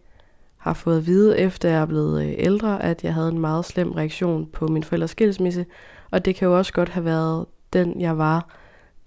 har 0.65 0.73
fået 0.73 0.97
at 0.97 1.05
vide, 1.05 1.39
efter 1.39 1.69
jeg 1.69 1.81
er 1.81 1.85
blevet 1.85 2.25
øh, 2.25 2.33
ældre, 2.37 2.83
at 2.83 3.03
jeg 3.03 3.13
havde 3.13 3.29
en 3.29 3.39
meget 3.39 3.65
slem 3.65 3.91
reaktion 3.91 4.45
på 4.45 4.67
min 4.67 4.83
forældres 4.83 5.11
skilsmisse. 5.11 5.65
Og 6.11 6.25
det 6.25 6.35
kan 6.35 6.47
jo 6.47 6.57
også 6.57 6.73
godt 6.73 6.89
have 6.89 7.05
været 7.05 7.45
den, 7.73 8.01
jeg 8.01 8.17
var, 8.17 8.49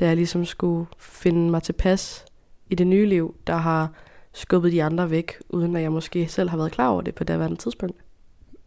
da 0.01 0.07
jeg 0.07 0.17
ligesom 0.17 0.45
skulle 0.45 0.87
finde 0.99 1.51
mig 1.51 1.63
tilpas 1.63 2.25
i 2.71 2.75
det 2.75 2.87
nye 2.87 3.07
liv, 3.07 3.35
der 3.47 3.57
har 3.57 3.93
skubbet 4.33 4.73
de 4.73 4.83
andre 4.83 5.11
væk, 5.11 5.33
uden 5.49 5.77
at 5.77 5.83
jeg 5.83 5.93
måske 5.93 6.29
selv 6.29 6.49
har 6.49 6.57
været 6.57 6.73
klar 6.73 6.89
over 6.89 7.03
det 7.03 7.15
på 7.15 7.25
daværende 7.25 7.57
tidspunkt. 7.57 7.97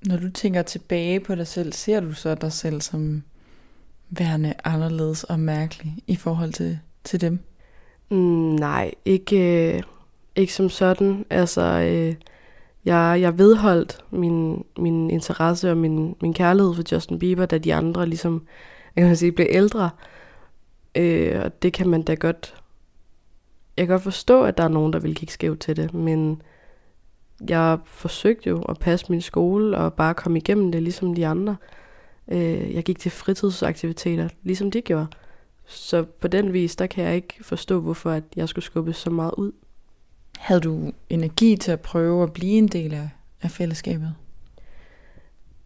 Når 0.08 0.18
du 0.18 0.32
tænker 0.32 0.62
tilbage 0.62 1.20
på 1.20 1.36
dig 1.36 1.48
selv, 1.48 1.74
ser 1.74 2.00
du 2.00 2.14
så 2.14 2.36
dig 2.36 2.52
selv 2.52 2.82
som 2.82 3.24
værende 4.10 4.54
anderledes 4.64 5.24
og 5.24 5.40
mærkelig 5.40 5.96
i 6.08 6.16
forhold 6.16 6.54
til, 6.54 6.80
til 7.04 7.22
dem? 7.22 7.40
Mm, 8.10 8.18
nej, 8.56 8.92
ikke, 9.06 9.74
øh, 9.76 9.84
ikke 10.36 10.54
som 10.54 10.70
sådan. 10.70 11.26
Altså, 11.30 11.62
øh, 11.62 12.16
jeg, 12.86 13.18
jeg 13.22 13.38
vedholdt 13.38 14.06
min, 14.12 14.66
min 14.78 15.10
interesse 15.10 15.72
og 15.72 15.78
min, 15.78 16.16
min 16.22 16.34
kærlighed 16.34 16.74
for 16.74 16.84
Justin 16.92 17.20
Bieber, 17.20 17.46
da 17.46 17.58
de 17.58 17.74
andre 17.74 18.06
ligesom, 18.06 18.48
jeg 18.96 19.08
kan 19.08 19.16
sige, 19.16 19.32
blev 19.32 19.48
ældre. 19.50 19.90
Øh, 20.96 21.42
og 21.44 21.62
det 21.62 21.74
kan 21.74 21.90
man 21.90 22.02
da 22.02 22.14
godt... 22.14 22.56
Jeg 23.78 23.88
kan 23.88 23.94
godt 23.94 24.04
forstå, 24.04 24.44
at 24.44 24.58
der 24.58 24.64
er 24.64 24.68
nogen, 24.68 24.94
der 24.94 25.00
vil 25.00 25.16
kigge 25.16 25.34
skævt 25.34 25.60
til 25.60 25.76
det, 25.76 25.94
men 25.94 26.42
jeg 27.50 27.80
forsøgte 27.86 28.50
jo 28.50 28.62
at 28.62 28.80
passe 28.80 29.06
min 29.10 29.22
skole 29.22 29.78
og 29.78 29.94
bare 29.94 30.14
komme 30.14 30.38
igennem 30.38 30.72
det, 30.72 30.84
ligesom 30.84 31.16
de 31.16 31.28
andre. 31.28 31.56
Øh, 32.28 32.74
jeg 32.74 32.84
gik 32.84 33.00
til 33.00 33.12
fritidsaktiviteter, 33.12 34.30
ligesom 34.44 34.72
de 34.72 34.82
gjorde. 34.82 35.08
Så 35.66 36.04
på 36.04 36.28
den 36.28 36.54
vis, 36.54 36.76
der 36.76 36.88
kan 36.88 37.04
jeg 37.04 37.16
ikke 37.16 37.36
forstå, 37.42 37.80
hvorfor 37.80 38.12
at 38.12 38.24
jeg 38.36 38.50
skulle 38.50 38.66
skubbe 38.66 38.94
så 38.94 39.10
meget 39.10 39.34
ud. 39.38 39.52
Havde 40.42 40.62
du 40.62 40.92
energi 41.10 41.56
til 41.56 41.72
at 41.72 41.80
prøve 41.80 42.24
at 42.24 42.34
blive 42.34 42.58
en 42.58 42.68
del 42.68 42.94
af, 42.94 43.10
af 43.42 43.52
fællesskabet? 43.52 44.16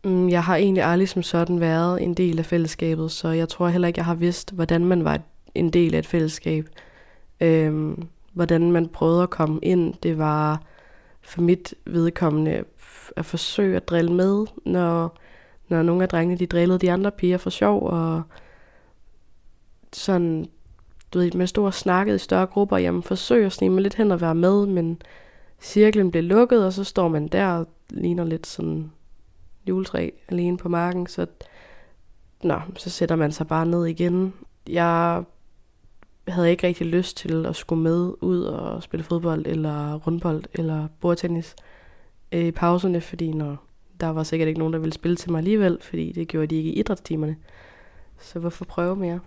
Mm, 0.04 0.30
Jeg 0.30 0.44
har 0.44 0.56
egentlig 0.56 0.84
aldrig 0.84 1.10
som 1.10 1.24
sådan 1.24 1.60
været 1.60 2.04
en 2.04 2.14
del 2.14 2.40
af 2.40 2.46
fællesskabet, 2.46 3.12
så 3.12 3.28
jeg 3.30 3.50
tror 3.50 3.68
heller 3.68 3.88
ikke, 3.88 3.98
jeg 3.98 4.06
har 4.06 4.16
vidst, 4.16 4.52
hvordan 4.54 4.86
man 4.86 5.04
var 5.04 5.20
en 5.56 5.70
del 5.70 5.96
af 5.96 6.00
et 6.00 6.06
fællesskab. 6.06 6.70
Øhm, 7.42 8.08
hvordan 8.34 8.72
man 8.72 8.88
prøvede 8.90 9.24
at 9.24 9.30
komme 9.30 9.60
ind, 9.64 9.94
det 10.04 10.18
var 10.18 10.62
for 11.22 11.42
mit 11.42 11.74
vedkommende 11.86 12.64
at 13.16 13.26
forsøge 13.26 13.76
at 13.76 13.88
drille 13.88 14.14
med, 14.14 14.46
når, 14.66 15.18
når 15.70 15.84
nogle 15.84 16.04
af 16.04 16.10
drengene 16.10 16.40
de 16.40 16.46
drillede 16.46 16.80
de 16.80 16.92
andre 16.92 17.12
piger 17.12 17.38
for 17.38 17.50
sjov, 17.50 17.84
og 17.88 18.22
sådan, 19.94 20.48
du 21.16 21.20
ved, 21.20 21.32
man 21.32 21.48
stod 21.48 21.66
og 21.66 21.74
snakkede 21.74 22.16
i 22.16 22.20
større 22.20 22.46
grupper, 22.46 22.78
jamen 22.78 23.04
forsøg 23.04 23.46
at 23.46 23.52
snige 23.52 23.70
mig 23.70 23.82
lidt 23.82 23.96
hen 23.96 24.12
og 24.12 24.22
være 24.22 24.36
med, 24.36 24.66
men 24.66 25.02
cirklen 25.62 26.12
blev 26.12 26.24
lukket, 26.24 26.66
og 26.66 26.74
så 26.74 26.84
står 26.84 27.08
man 27.08 27.28
der 27.28 27.48
og 27.48 27.68
ligner 27.90 28.24
lidt 28.24 28.48
sådan 28.48 28.92
juletræ 29.68 30.10
alene 30.30 30.58
på 30.58 30.70
marken, 30.70 31.08
så, 31.08 31.26
nå, 32.44 32.60
så 32.78 32.90
sætter 32.90 33.16
man 33.16 33.32
sig 33.32 33.48
bare 33.48 33.66
ned 33.66 33.86
igen. 33.86 34.34
Jeg 34.70 35.24
havde 36.28 36.52
ikke 36.52 36.68
rigtig 36.68 36.88
lyst 36.88 37.18
til 37.18 37.46
at 37.46 37.56
skulle 37.56 37.84
med 37.84 38.14
ud 38.22 38.42
og 38.42 38.84
spille 38.84 39.04
fodbold, 39.04 39.46
eller 39.48 39.96
rundbold, 39.96 40.44
eller 40.54 40.88
bordtennis 41.00 41.56
øh, 42.32 42.46
i 42.46 42.52
pauserne, 42.52 43.02
fordi 43.02 43.32
når, 43.32 43.58
der 44.00 44.08
var 44.08 44.24
sikkert 44.24 44.48
ikke 44.48 44.60
nogen, 44.60 44.74
der 44.74 44.80
ville 44.80 44.94
spille 44.94 45.18
til 45.18 45.32
mig 45.32 45.38
alligevel, 45.38 45.78
fordi 45.82 46.12
det 46.12 46.28
gjorde 46.28 46.48
de 46.48 46.56
ikke 46.56 46.70
i 46.70 46.80
idrætstimerne. 46.80 47.36
Så 48.20 48.40
hvorfor 48.40 48.66
prøve 48.66 48.96
mere? 48.96 49.20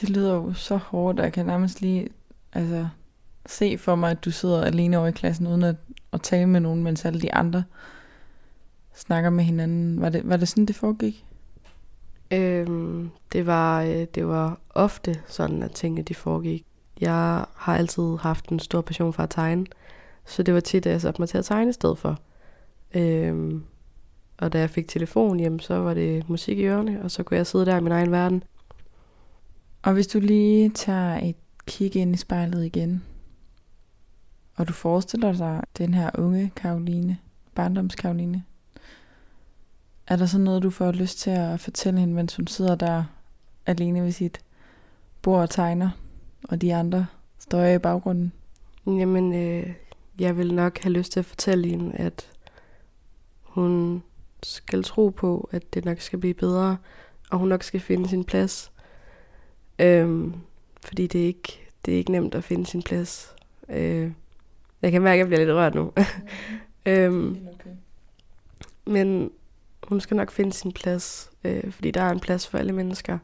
Det 0.00 0.10
lyder 0.10 0.34
jo 0.34 0.52
så 0.52 0.76
hårdt, 0.76 1.18
og 1.18 1.24
jeg 1.24 1.32
kan 1.32 1.46
nærmest 1.46 1.80
lige 1.80 2.08
altså, 2.52 2.88
se 3.46 3.78
for 3.78 3.94
mig, 3.94 4.10
at 4.10 4.24
du 4.24 4.30
sidder 4.30 4.64
alene 4.64 4.98
over 4.98 5.06
i 5.06 5.12
klassen, 5.12 5.46
uden 5.46 5.62
at, 5.62 5.76
at 6.12 6.22
tale 6.22 6.46
med 6.46 6.60
nogen, 6.60 6.82
mens 6.82 7.04
alle 7.04 7.20
de 7.20 7.34
andre 7.34 7.64
snakker 8.94 9.30
med 9.30 9.44
hinanden. 9.44 10.00
Var 10.00 10.08
det, 10.08 10.28
var 10.28 10.36
det 10.36 10.48
sådan, 10.48 10.66
det 10.66 10.76
foregik? 10.76 11.24
Øhm, 12.30 13.10
det, 13.32 13.46
var, 13.46 13.82
øh, 13.82 14.06
det 14.14 14.26
var 14.26 14.58
ofte 14.70 15.20
sådan, 15.26 15.62
at 15.62 15.70
tingene 15.70 16.02
de 16.02 16.14
foregik. 16.14 16.66
Jeg 17.00 17.44
har 17.54 17.76
altid 17.76 18.16
haft 18.20 18.48
en 18.48 18.58
stor 18.58 18.80
passion 18.80 19.12
for 19.12 19.22
at 19.22 19.30
tegne, 19.30 19.66
så 20.24 20.42
det 20.42 20.54
var 20.54 20.60
tit, 20.60 20.86
at 20.86 20.92
jeg 20.92 21.00
satte 21.00 21.20
mig 21.20 21.28
til 21.28 21.38
at 21.38 21.44
tegne 21.44 21.70
i 21.70 21.72
stedet 21.72 21.98
for. 21.98 22.18
Øhm, 22.94 23.64
og 24.38 24.52
da 24.52 24.58
jeg 24.58 24.70
fik 24.70 24.88
telefon 24.88 25.38
hjem, 25.38 25.58
så 25.58 25.74
var 25.74 25.94
det 25.94 26.28
musik 26.28 26.58
i 26.58 26.64
ørerne, 26.64 27.02
og 27.02 27.10
så 27.10 27.22
kunne 27.22 27.36
jeg 27.36 27.46
sidde 27.46 27.66
der 27.66 27.76
i 27.76 27.80
min 27.80 27.92
egen 27.92 28.10
verden. 28.10 28.42
Og 29.84 29.92
hvis 29.92 30.06
du 30.06 30.20
lige 30.20 30.70
tager 30.70 31.18
et 31.18 31.36
kig 31.66 31.96
ind 31.96 32.14
i 32.14 32.18
spejlet 32.18 32.64
igen, 32.64 33.04
og 34.56 34.68
du 34.68 34.72
forestiller 34.72 35.32
dig 35.32 35.62
den 35.78 35.94
her 35.94 36.10
unge 36.18 36.52
Karoline, 36.56 37.18
barndoms 37.54 37.94
Karoline, 37.94 38.44
er 40.06 40.16
der 40.16 40.26
så 40.26 40.38
noget, 40.38 40.62
du 40.62 40.70
får 40.70 40.92
lyst 40.92 41.18
til 41.18 41.30
at 41.30 41.60
fortælle 41.60 42.00
hende, 42.00 42.14
mens 42.14 42.36
hun 42.36 42.46
sidder 42.46 42.74
der 42.74 43.04
alene 43.66 44.02
ved 44.02 44.12
sit 44.12 44.40
bord 45.22 45.40
og 45.40 45.50
tegner, 45.50 45.90
og 46.44 46.60
de 46.60 46.74
andre 46.74 47.06
står 47.38 47.64
i 47.64 47.78
baggrunden? 47.78 48.32
Jamen, 48.86 49.34
øh, 49.34 49.74
jeg 50.18 50.36
vil 50.36 50.54
nok 50.54 50.78
have 50.78 50.92
lyst 50.92 51.12
til 51.12 51.20
at 51.20 51.26
fortælle 51.26 51.68
hende, 51.68 51.92
at 51.96 52.30
hun 53.42 54.02
skal 54.42 54.82
tro 54.82 55.08
på, 55.08 55.48
at 55.52 55.74
det 55.74 55.84
nok 55.84 56.00
skal 56.00 56.18
blive 56.18 56.34
bedre, 56.34 56.76
og 57.30 57.38
hun 57.38 57.48
nok 57.48 57.62
skal 57.62 57.80
finde 57.80 58.08
sin 58.08 58.24
plads. 58.24 58.73
Øhm, 59.78 60.34
fordi 60.84 61.06
det 61.06 61.22
er, 61.22 61.26
ikke, 61.26 61.68
det 61.84 61.94
er 61.94 61.98
ikke 61.98 62.12
nemt 62.12 62.34
at 62.34 62.44
finde 62.44 62.66
sin 62.66 62.82
plads. 62.82 63.34
Øh, 63.68 64.12
jeg 64.82 64.92
kan 64.92 65.02
mærke, 65.02 65.14
at 65.14 65.18
jeg 65.18 65.26
bliver 65.26 65.40
lidt 65.40 65.56
rørt 65.56 65.74
nu. 65.74 65.92
øhm, 66.92 67.46
men 68.86 69.30
hun 69.82 70.00
skal 70.00 70.16
nok 70.16 70.30
finde 70.30 70.52
sin 70.52 70.72
plads, 70.72 71.30
øh, 71.44 71.72
fordi 71.72 71.90
der 71.90 72.02
er 72.02 72.10
en 72.10 72.20
plads 72.20 72.46
for 72.48 72.58
alle 72.58 72.72
mennesker. 72.72 73.18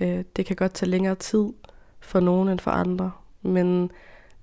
Øh, 0.00 0.24
det 0.36 0.46
kan 0.46 0.56
godt 0.56 0.74
tage 0.74 0.90
længere 0.90 1.14
tid 1.14 1.44
for 2.00 2.20
nogen 2.20 2.48
end 2.48 2.58
for 2.58 2.70
andre, 2.70 3.12
men 3.42 3.90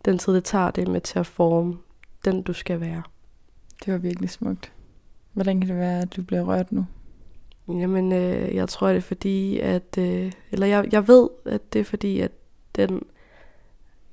den 0.06 0.18
tid, 0.18 0.34
det 0.34 0.44
tager, 0.44 0.72
det 0.72 0.88
er 0.88 0.92
med 0.92 1.02
til 1.02 1.20
at 1.20 1.26
forme 1.26 1.78
den, 2.26 2.42
du 2.42 2.54
skal 2.54 2.80
være. 2.80 3.04
Det 3.86 3.94
var 3.94 4.00
virkelig 4.00 4.30
smukt. 4.30 4.72
Hvordan 5.34 5.62
kan 5.62 5.70
det 5.70 5.78
være, 5.78 6.02
at 6.02 6.16
du 6.16 6.24
bliver 6.24 6.42
rørt 6.44 6.72
nu? 6.72 6.86
Jamen, 7.68 8.12
øh, 8.12 8.56
jeg 8.56 8.70
tror, 8.70 8.88
det 8.88 8.98
er 8.98 9.02
fordi, 9.02 9.60
at... 9.60 9.98
Øh, 9.98 10.32
eller 10.52 10.68
jeg, 10.68 10.88
jeg 10.92 11.08
ved, 11.08 11.30
at 11.46 11.74
det 11.74 11.80
er 11.80 11.84
fordi, 11.84 12.20
at 12.20 12.32
den 12.76 13.04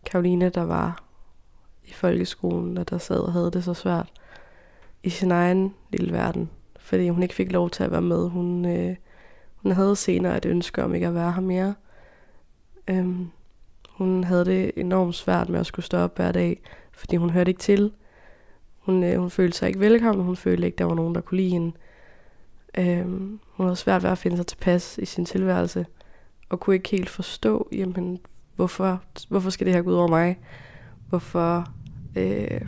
Karoline, 0.06 0.48
der 0.48 0.62
var 0.62 1.04
i 1.84 1.92
folkeskolen, 1.92 2.78
og 2.78 2.90
der 2.90 2.98
sad 2.98 3.18
og 3.20 3.32
havde 3.32 3.50
det 3.50 3.64
så 3.64 3.74
svært 3.74 4.12
i 5.02 5.10
sin 5.10 5.30
egen 5.30 5.74
lille 5.90 6.12
verden, 6.12 6.50
fordi 6.78 7.08
hun 7.08 7.22
ikke 7.22 7.34
fik 7.34 7.52
lov 7.52 7.70
til 7.70 7.84
at 7.84 7.90
være 7.90 8.02
med. 8.02 8.28
Hun, 8.28 8.64
øh, 8.64 8.96
hun 9.56 9.72
havde 9.72 9.96
senere 9.96 10.36
et 10.36 10.44
ønske 10.44 10.84
om 10.84 10.94
ikke 10.94 11.06
at 11.06 11.14
være 11.14 11.32
her 11.32 11.40
mere. 11.40 11.74
Øhm, 12.88 13.30
hun 13.90 14.24
havde 14.24 14.44
det 14.44 14.72
enormt 14.76 15.14
svært 15.14 15.48
med 15.48 15.60
at 15.60 15.66
skulle 15.66 15.86
stå 15.86 15.98
op 15.98 16.16
hver 16.16 16.32
dag, 16.32 16.62
fordi 16.92 17.16
hun 17.16 17.30
hørte 17.30 17.50
ikke 17.50 17.60
til. 17.60 17.92
Hun, 18.78 19.04
øh, 19.04 19.18
hun 19.18 19.30
følte 19.30 19.58
sig 19.58 19.68
ikke 19.68 19.80
velkommen, 19.80 20.24
hun 20.24 20.36
følte 20.36 20.66
ikke, 20.66 20.76
der 20.76 20.84
var 20.84 20.94
nogen, 20.94 21.14
der 21.14 21.20
kunne 21.20 21.36
lide 21.36 21.50
hende. 21.50 21.72
Øhm, 22.78 23.40
hun 23.50 23.66
havde 23.66 23.76
svært 23.76 24.02
ved 24.02 24.10
at 24.10 24.18
finde 24.18 24.36
sig 24.36 24.46
tilpas 24.46 24.98
i 24.98 25.04
sin 25.04 25.24
tilværelse, 25.24 25.86
og 26.48 26.60
kunne 26.60 26.76
ikke 26.76 26.88
helt 26.88 27.10
forstå, 27.10 27.68
jamen, 27.72 28.18
hvorfor, 28.56 29.02
hvorfor 29.28 29.50
skal 29.50 29.66
det 29.66 29.74
her 29.74 29.82
gå 29.82 29.90
ud 29.90 29.94
over 29.94 30.08
mig? 30.08 30.38
Hvorfor, 31.08 31.64
øh, 32.16 32.60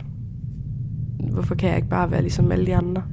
hvorfor 1.33 1.55
kan 1.55 1.69
jeg 1.69 1.77
ikke 1.77 1.89
bare 1.89 2.11
være 2.11 2.23
ligesom 2.23 2.53
alle 2.53 2.67
de 2.67 2.77
andre? 2.77 3.05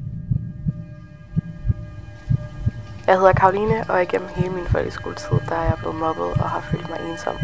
Jeg 3.07 3.15
hedder 3.15 3.33
Karoline, 3.33 3.89
og 3.89 4.01
igennem 4.01 4.27
hele 4.35 4.49
min 4.49 4.65
folkeskoletid, 4.65 5.37
der 5.49 5.55
er 5.55 5.63
jeg 5.63 5.75
blevet 5.79 5.95
mobbet 5.95 6.25
og 6.25 6.49
har 6.49 6.61
følt 6.61 6.89
mig 6.89 6.99
ensom. 7.11 7.35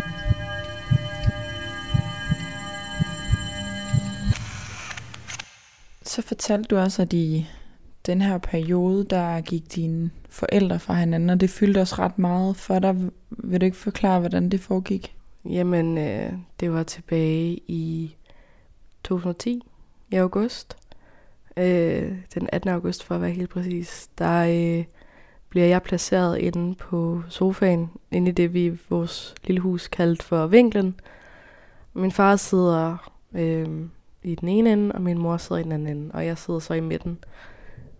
Så 6.03 6.21
fortalte 6.21 6.75
du 6.75 6.77
også, 6.77 7.01
at 7.01 7.13
i 7.13 7.47
den 8.05 8.21
her 8.21 8.37
periode, 8.37 9.03
der 9.03 9.41
gik 9.41 9.75
dine 9.75 10.11
forældre 10.29 10.79
fra 10.79 10.93
hinanden, 10.93 11.29
og 11.29 11.41
det 11.41 11.49
fyldte 11.49 11.81
os 11.81 11.99
ret 11.99 12.19
meget 12.19 12.55
for 12.55 12.79
dig. 12.79 12.95
Vil 13.29 13.61
du 13.61 13.65
ikke 13.65 13.77
forklare, 13.77 14.19
hvordan 14.19 14.49
det 14.49 14.59
foregik? 14.59 15.15
Jamen, 15.45 15.97
øh, 15.97 16.33
det 16.59 16.71
var 16.73 16.83
tilbage 16.83 17.59
i 17.67 18.15
2010, 19.03 19.61
i 20.11 20.15
august. 20.15 20.77
Øh, 21.57 22.15
den 22.33 22.49
18. 22.51 22.69
august, 22.69 23.03
for 23.03 23.15
at 23.15 23.21
være 23.21 23.31
helt 23.31 23.49
præcis. 23.49 24.09
Der 24.17 24.43
øh, 24.43 24.85
bliver 25.49 25.65
jeg 25.65 25.83
placeret 25.83 26.37
inde 26.37 26.75
på 26.75 27.21
sofaen, 27.29 27.89
inde 28.11 28.29
i 28.29 28.33
det, 28.33 28.53
vi 28.53 28.65
i 28.65 28.77
vores 28.89 29.35
lille 29.43 29.59
hus 29.59 29.87
kaldt 29.87 30.23
for 30.23 30.47
vinklen. 30.47 30.95
Min 31.93 32.11
far 32.11 32.35
sidder 32.35 33.11
øh, 33.33 33.67
i 34.23 34.35
den 34.35 34.49
ene 34.49 34.71
ende, 34.73 34.95
og 34.95 35.01
min 35.01 35.17
mor 35.17 35.37
sidder 35.37 35.59
i 35.59 35.63
den 35.63 35.71
anden 35.71 35.97
ende, 35.97 36.11
og 36.13 36.25
jeg 36.25 36.37
sidder 36.37 36.59
så 36.59 36.73
i 36.73 36.79
midten. 36.79 37.11
Øh, 37.11 37.52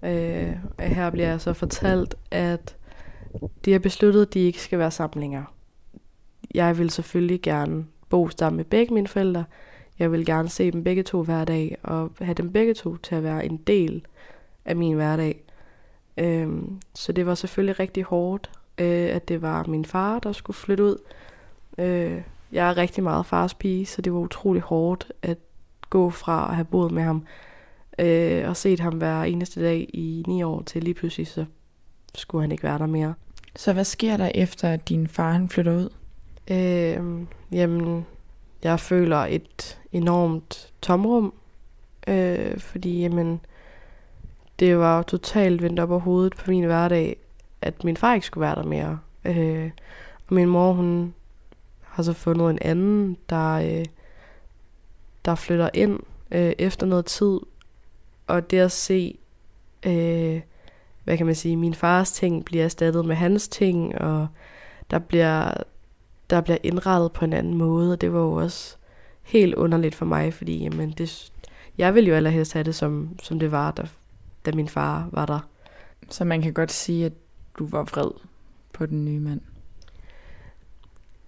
Øh, 0.03 0.53
her 0.79 1.09
bliver 1.09 1.27
jeg 1.27 1.41
så 1.41 1.53
fortalt, 1.53 2.15
at 2.31 2.75
de 3.65 3.71
har 3.71 3.79
besluttet, 3.79 4.21
at 4.21 4.33
de 4.33 4.39
ikke 4.39 4.61
skal 4.61 4.79
være 4.79 4.91
sammen 4.91 5.21
længere. 5.21 5.45
Jeg 6.53 6.77
vil 6.77 6.89
selvfølgelig 6.89 7.41
gerne 7.41 7.85
bo 8.09 8.29
sammen 8.29 8.57
med 8.57 8.65
begge 8.65 8.93
mine 8.93 9.07
forældre. 9.07 9.43
Jeg 9.99 10.11
vil 10.11 10.25
gerne 10.25 10.49
se 10.49 10.71
dem 10.71 10.83
begge 10.83 11.03
to 11.03 11.23
hver 11.23 11.45
dag, 11.45 11.77
og 11.83 12.11
have 12.21 12.33
dem 12.33 12.51
begge 12.51 12.73
to 12.73 12.97
til 12.97 13.15
at 13.15 13.23
være 13.23 13.45
en 13.45 13.57
del 13.57 14.05
af 14.65 14.75
min 14.75 14.95
hverdag. 14.95 15.43
Øhm, 16.17 16.81
så 16.95 17.11
det 17.11 17.25
var 17.25 17.35
selvfølgelig 17.35 17.79
rigtig 17.79 18.03
hårdt, 18.03 18.51
øh, 18.77 19.15
at 19.15 19.27
det 19.27 19.41
var 19.41 19.63
min 19.63 19.85
far, 19.85 20.19
der 20.19 20.31
skulle 20.31 20.57
flytte 20.57 20.83
ud. 20.83 20.97
Øh, 21.77 22.21
jeg 22.51 22.69
er 22.69 22.77
rigtig 22.77 23.03
meget 23.03 23.25
fars 23.25 23.53
pige, 23.53 23.85
så 23.85 24.01
det 24.01 24.13
var 24.13 24.19
utrolig 24.19 24.61
hårdt 24.61 25.11
at 25.21 25.37
gå 25.89 26.09
fra 26.09 26.49
at 26.49 26.55
have 26.55 26.65
boet 26.65 26.91
med 26.91 27.03
ham 27.03 27.25
øh, 27.99 28.49
og 28.49 28.57
set 28.57 28.79
ham 28.79 28.93
hver 28.93 29.23
eneste 29.23 29.61
dag 29.61 29.89
i 29.93 30.23
ni 30.27 30.43
år 30.43 30.61
til 30.61 30.83
lige 30.83 30.93
pludselig, 30.93 31.27
så 31.27 31.45
skulle 32.15 32.41
han 32.41 32.51
ikke 32.51 32.63
være 32.63 32.77
der 32.77 32.85
mere. 32.85 33.13
Så 33.55 33.73
hvad 33.73 33.83
sker 33.83 34.17
der 34.17 34.31
efter, 34.35 34.69
at 34.69 34.89
din 34.89 35.07
far 35.07 35.31
han 35.31 35.49
flytter 35.49 35.75
ud? 35.75 35.89
Øh, 36.51 37.27
jamen, 37.51 38.05
jeg 38.63 38.79
føler 38.79 39.17
et 39.17 39.79
enormt 39.91 40.73
tomrum, 40.81 41.33
øh, 42.07 42.59
fordi 42.59 43.01
jamen, 43.01 43.39
det 44.59 44.77
var 44.77 45.01
totalt 45.01 45.61
vendt 45.61 45.79
op 45.79 45.91
over 45.91 45.99
hovedet 45.99 46.35
på 46.35 46.51
min 46.51 46.63
hverdag, 46.63 47.17
at 47.61 47.83
min 47.83 47.97
far 47.97 48.13
ikke 48.13 48.25
skulle 48.25 48.41
være 48.45 48.55
der 48.55 48.63
mere. 48.63 48.99
Øh, 49.25 49.71
og 50.27 50.33
min 50.33 50.47
mor, 50.47 50.73
hun 50.73 51.13
har 51.81 52.03
så 52.03 52.13
fundet 52.13 52.49
en 52.49 52.59
anden, 52.61 53.17
der, 53.29 53.53
øh, 53.53 53.85
der 55.25 55.35
flytter 55.35 55.69
ind 55.73 55.99
øh, 56.31 56.53
efter 56.57 56.85
noget 56.85 57.05
tid. 57.05 57.39
Og 58.33 58.51
det 58.51 58.59
at 58.59 58.71
se, 58.71 59.17
øh, 59.85 60.41
hvad 61.03 61.17
kan 61.17 61.25
man 61.25 61.35
sige, 61.35 61.57
min 61.57 61.73
fars 61.73 62.11
ting 62.11 62.45
bliver 62.45 62.63
erstattet 62.63 63.05
med 63.05 63.15
hans 63.15 63.47
ting, 63.47 63.97
og 64.01 64.27
der 64.91 64.99
bliver, 64.99 65.53
der 66.29 66.41
bliver 66.41 66.57
indrettet 66.63 67.11
på 67.11 67.25
en 67.25 67.33
anden 67.33 67.53
måde, 67.53 67.93
og 67.93 68.01
det 68.01 68.13
var 68.13 68.19
jo 68.19 68.33
også 68.33 68.75
helt 69.21 69.55
underligt 69.55 69.95
for 69.95 70.05
mig, 70.05 70.33
fordi 70.33 70.63
jamen, 70.63 70.91
det, 70.91 71.31
jeg 71.77 71.95
ville 71.95 72.09
jo 72.09 72.15
allerhelst 72.15 72.53
have 72.53 72.63
det, 72.63 72.75
som, 72.75 73.19
som 73.23 73.39
det 73.39 73.51
var, 73.51 73.71
da, 73.71 73.87
da 74.45 74.51
min 74.51 74.67
far 74.67 75.09
var 75.11 75.25
der. 75.25 75.39
Så 76.09 76.25
man 76.25 76.41
kan 76.41 76.53
godt 76.53 76.71
sige, 76.71 77.05
at 77.05 77.13
du 77.59 77.67
var 77.67 77.83
vred 77.83 78.11
på 78.73 78.85
den 78.85 79.05
nye 79.05 79.19
mand? 79.19 79.41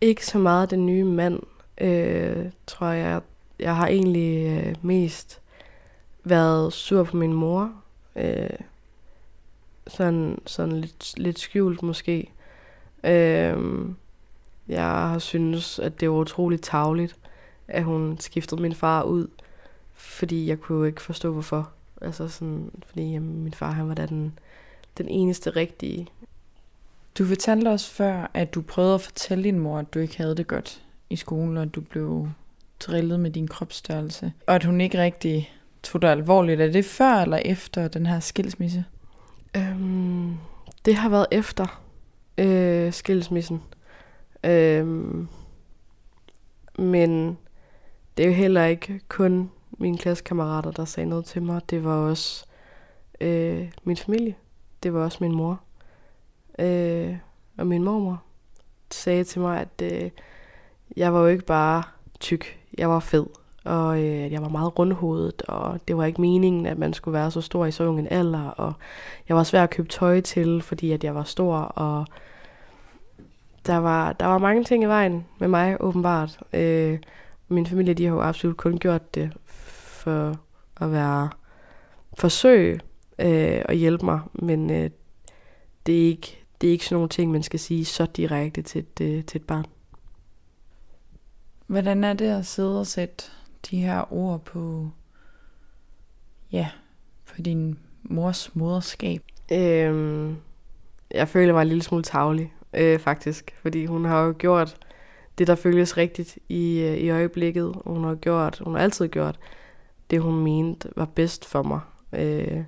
Ikke 0.02 0.26
så 0.26 0.38
meget 0.38 0.70
den 0.70 0.86
nye 0.86 1.04
mand, 1.04 1.40
øh, 1.78 2.46
tror 2.68 2.88
jeg. 2.88 3.22
Jeg 3.60 3.76
har 3.76 3.88
egentlig 3.88 4.48
øh, 4.48 4.76
mest 4.82 5.42
været 6.26 6.74
sur 6.74 7.04
på 7.04 7.18
min 7.18 7.34
mor. 7.34 7.72
Øh, 8.16 8.50
sådan, 9.88 10.42
sådan 10.46 10.82
lidt, 10.82 11.14
lidt 11.18 11.40
skjult 11.40 11.84
måske. 11.84 12.32
Øh, 13.04 13.86
jeg 14.68 14.84
har 14.84 15.20
synes, 15.20 15.80
at 15.80 16.00
det 16.00 16.10
var 16.10 16.16
utroligt 16.16 16.64
tavligt, 16.64 17.16
at 17.68 17.84
hun 17.84 18.18
skiftede 18.20 18.62
min 18.62 18.76
far 18.76 19.04
ud, 19.04 19.28
fordi 19.94 20.48
jeg 20.48 20.60
kunne 20.60 20.88
ikke 20.88 21.02
forstå, 21.02 21.32
hvorfor. 21.32 21.70
Altså 22.02 22.28
sådan, 22.28 22.72
fordi 22.88 23.12
jamen, 23.12 23.44
min 23.44 23.54
far, 23.54 23.72
han 23.72 23.88
var 23.88 23.94
da 23.94 24.06
den, 24.06 24.40
den 24.98 25.10
eneste 25.10 25.50
rigtige. 25.50 26.08
Du 27.18 27.26
fortalte 27.26 27.68
os 27.68 27.90
før, 27.90 28.32
at 28.34 28.54
du 28.54 28.62
prøvede 28.62 28.94
at 28.94 29.02
fortælle 29.02 29.44
din 29.44 29.60
mor, 29.60 29.80
at 29.80 29.94
du 29.94 30.00
ikke 30.00 30.18
havde 30.18 30.36
det 30.36 30.48
godt 30.48 30.82
i 31.10 31.16
skolen, 31.16 31.58
og 31.58 31.64
at 31.64 31.76
du 31.76 31.82
blev 31.82 32.30
drillet 32.80 33.20
med 33.20 33.32
din 33.32 33.48
kropsstørrelse, 33.48 34.34
og 34.48 34.56
at 34.56 34.64
hun 34.64 34.82
ikke 34.82 35.02
rigtig 35.02 35.55
tog 35.86 36.02
dig 36.02 36.12
alvorligt. 36.12 36.62
Er 36.62 36.72
det 36.72 36.86
før 36.86 37.14
eller 37.14 37.38
efter 37.38 37.88
den 37.88 38.06
her 38.06 38.20
skilsmisse? 38.20 38.86
Øhm, 39.58 40.38
det 40.86 40.96
har 40.96 41.10
været 41.10 41.28
efter 41.32 41.82
øh, 42.38 42.94
skilsmissen. 42.94 43.64
Øhm, 44.44 45.28
men 46.78 47.38
det 48.18 48.24
er 48.24 48.28
jo 48.28 48.34
heller 48.34 48.66
ikke 48.66 49.02
kun 49.08 49.52
mine 49.78 49.98
klassekammerater, 49.98 50.72
der 50.72 50.86
sagde 50.86 51.10
noget 51.10 51.26
til 51.26 51.44
mig. 51.44 51.62
Det 51.70 51.84
var 51.84 51.96
også 51.96 52.46
øh, 53.22 53.72
min 53.84 53.98
familie. 53.98 54.36
Det 54.84 54.94
var 54.94 55.04
også 55.04 55.18
min 55.22 55.36
mor. 55.36 55.62
Øh, 56.60 57.18
og 57.58 57.68
min 57.68 57.84
mormor 57.84 58.24
sagde 58.92 59.24
til 59.24 59.42
mig, 59.42 59.60
at 59.60 59.82
øh, 59.94 60.12
jeg 60.98 61.14
var 61.14 61.20
jo 61.20 61.28
ikke 61.28 61.46
bare 61.46 61.84
tyk. 62.20 62.60
Jeg 62.78 62.90
var 62.90 63.00
fed. 63.00 63.26
Og 63.66 64.04
øh, 64.04 64.32
jeg 64.32 64.42
var 64.42 64.50
meget 64.50 64.80
rundhovedet, 64.80 65.42
og 65.42 65.80
det 65.88 65.98
var 65.98 66.06
ikke 66.06 66.22
meningen, 66.22 66.66
at 66.66 66.78
man 66.78 66.94
skulle 66.94 67.14
være 67.14 67.32
så 67.32 67.42
stor 67.42 67.66
i 67.66 67.72
så 67.72 67.84
ung 67.84 68.00
en 68.00 68.08
alder. 68.12 68.48
Og 68.48 68.74
jeg 69.30 69.38
var 69.38 69.44
svær 69.44 69.64
at 69.64 69.70
købe 69.70 69.88
tøj 69.88 70.22
til, 70.22 70.62
fordi 70.62 70.92
at 70.92 71.04
jeg 71.04 71.16
var 71.16 71.24
stor, 71.24 71.56
og 71.58 72.06
der 73.66 73.78
var, 73.78 74.14
der 74.14 74.26
var 74.26 74.38
mange 74.38 74.64
ting 74.64 74.84
i 74.84 74.88
vejen 74.88 75.26
med 75.40 75.48
mig, 75.48 75.78
åbenbart. 75.80 76.40
Øh, 76.54 77.00
min 77.48 77.66
familie, 77.66 77.94
de 77.94 78.06
har 78.06 78.14
jo 78.14 78.22
absolut 78.22 78.58
kun 78.58 78.78
gjort 78.78 79.16
det 79.16 79.34
for 79.46 80.36
at 80.82 80.92
være 80.92 81.30
forsøg 82.18 82.80
øh, 83.20 83.62
at 83.66 83.78
hjælpe 83.78 84.06
mig, 84.06 84.20
men 84.34 84.70
øh, 84.70 84.90
det, 85.86 86.02
er 86.04 86.08
ikke, 86.08 86.46
det 86.62 86.68
er 86.68 86.72
ikke 86.72 86.86
sådan 86.86 86.96
nogle 86.96 87.10
ting, 87.10 87.32
man 87.32 87.44
skal 87.44 87.60
sige 87.60 87.86
så 87.86 88.06
direkte 88.06 88.62
til 88.62 88.80
et, 88.80 89.02
øh, 89.02 89.24
til 89.24 89.42
et 89.42 89.48
barn. 89.48 89.66
Hvordan 91.68 92.04
er 92.04 92.14
det 92.14 92.26
at 92.26 92.46
sidde 92.46 92.80
og 92.80 92.88
sætte 92.88 93.26
de 93.72 93.82
her 93.82 94.14
ord 94.14 94.42
på, 94.46 94.90
ja, 96.52 96.70
på 97.26 97.42
din 97.42 97.80
mors 98.04 98.56
moderskab? 98.56 99.22
Øhm, 99.52 100.36
jeg 101.12 101.28
føler 101.28 101.54
mig 101.54 101.62
en 101.62 101.68
lille 101.68 101.84
smule 101.84 102.04
tavlig, 102.04 102.54
øh, 102.74 103.00
faktisk, 103.00 103.56
fordi 103.62 103.86
hun 103.86 104.06
har 104.06 104.22
jo 104.22 104.36
gjort 104.38 104.78
det, 105.38 105.48
der 105.48 105.56
føles 105.56 105.98
rigtigt 105.98 106.38
i, 106.50 106.80
øh, 106.80 106.98
i 106.98 107.10
øjeblikket. 107.10 107.76
Hun 107.86 108.04
har 108.04 108.16
gjort, 108.16 108.62
hun 108.66 108.76
har 108.76 108.82
altid 108.82 109.08
gjort 109.08 109.40
det, 110.10 110.22
hun 110.22 110.44
mente 110.44 110.90
var 110.96 111.06
bedst 111.06 111.46
for 111.46 111.64
mig. 111.64 111.80
Øh, 112.14 112.64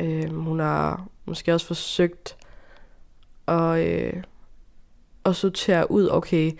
øh, 0.00 0.34
hun 0.34 0.60
har 0.60 1.08
måske 1.24 1.54
også 1.54 1.66
forsøgt 1.66 2.36
at, 3.46 3.88
øh, 3.88 4.22
at 5.24 5.36
sortere 5.36 5.90
ud, 5.90 6.08
okay, 6.10 6.52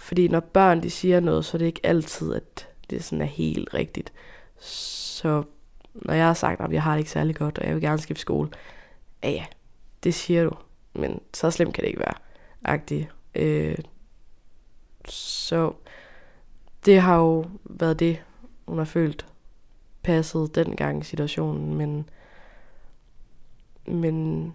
fordi 0.00 0.28
når 0.28 0.40
børn 0.40 0.82
de 0.82 0.90
siger 0.90 1.20
noget, 1.20 1.44
så 1.44 1.56
er 1.56 1.58
det 1.58 1.66
ikke 1.66 1.86
altid, 1.86 2.34
at 2.34 2.68
det 2.90 3.04
sådan 3.04 3.22
er 3.22 3.26
helt 3.26 3.74
rigtigt. 3.74 4.12
Så 4.58 5.42
når 5.94 6.14
jeg 6.14 6.26
har 6.26 6.34
sagt, 6.34 6.60
at 6.60 6.72
jeg 6.72 6.82
har 6.82 6.92
det 6.92 6.98
ikke 6.98 7.10
særlig 7.10 7.36
godt, 7.36 7.58
og 7.58 7.66
jeg 7.66 7.74
vil 7.74 7.82
gerne 7.82 7.98
skifte 7.98 8.20
skole, 8.20 8.50
ja 9.22 9.30
ja, 9.30 9.44
det 10.04 10.14
siger 10.14 10.44
du, 10.44 10.56
men 10.94 11.20
så 11.34 11.50
slemt 11.50 11.74
kan 11.74 11.82
det 11.82 11.88
ikke 11.88 12.00
være, 12.00 12.14
agtigt. 12.64 13.08
Øh, 13.34 13.78
så 15.08 15.72
det 16.84 17.00
har 17.00 17.16
jo 17.16 17.44
været 17.64 18.00
det, 18.00 18.22
hun 18.66 18.78
har 18.78 18.84
følt 18.84 19.26
passet 20.02 20.54
dengang 20.54 21.00
i 21.00 21.04
situationen, 21.04 21.74
men, 21.74 22.08
men 23.86 24.54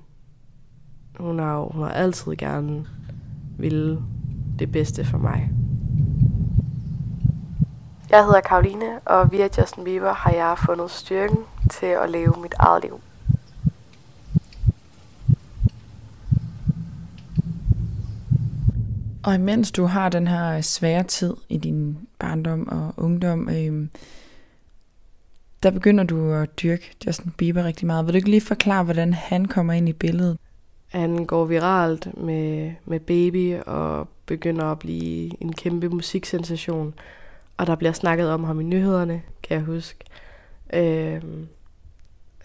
hun 1.17 1.39
har 1.39 1.55
jo 1.55 1.69
hun 1.69 1.84
har 1.84 1.91
altid 1.91 2.36
gerne 2.36 2.88
ville 3.58 4.01
det 4.60 4.72
bedste 4.72 5.06
for 5.06 5.18
mig. 5.18 5.50
Jeg 8.10 8.26
hedder 8.26 8.41
Karoline, 8.41 9.00
og 9.06 9.32
via 9.32 9.48
Justin 9.58 9.84
Bieber 9.84 10.13
har 10.13 10.32
jeg 10.32 10.56
fundet 10.65 10.91
styrken 10.91 11.38
til 11.72 11.86
at 11.86 12.10
leve 12.10 12.34
mit 12.41 12.54
eget 12.60 12.84
liv. 12.84 13.02
Og 19.24 19.36
imens 19.36 19.72
du 19.72 19.86
har 19.86 20.10
den 20.10 20.28
her 20.28 20.62
svære 20.62 21.04
tid 21.04 21.34
i 21.50 21.58
din 21.58 21.98
barndom 22.20 22.68
og 22.68 23.04
ungdom, 23.04 23.50
øh, 23.50 23.88
der 25.63 25.72
begynder 25.72 26.04
du 26.04 26.34
at 26.34 26.60
dyrke 26.62 26.96
Justin 27.08 27.32
Bieber 27.38 27.63
rigtig 27.63 27.88
meget. 27.88 28.06
Vil 28.06 28.13
du 28.13 28.15
ikke 28.15 28.30
lige 28.30 28.41
forklare, 28.41 28.84
hvordan 28.84 29.13
han 29.13 29.46
kommer 29.46 29.74
ind 29.74 29.89
i 29.89 29.94
billedet? 29.94 30.38
Han 30.88 31.26
går 31.26 31.46
viralt 31.46 32.18
med, 32.18 32.72
med 32.86 33.00
Baby 33.00 33.60
og 33.65 34.08
begynder 34.25 34.65
at 34.65 34.79
blive 34.79 35.43
en 35.43 35.53
kæmpe 35.53 35.89
musiksensation. 35.89 36.93
Og 37.57 37.67
der 37.67 37.75
bliver 37.75 37.91
snakket 37.91 38.29
om 38.29 38.43
ham 38.43 38.59
i 38.59 38.63
nyhederne, 38.63 39.21
kan 39.43 39.57
jeg 39.57 39.65
huske. 39.65 39.99
Øh, 40.73 41.23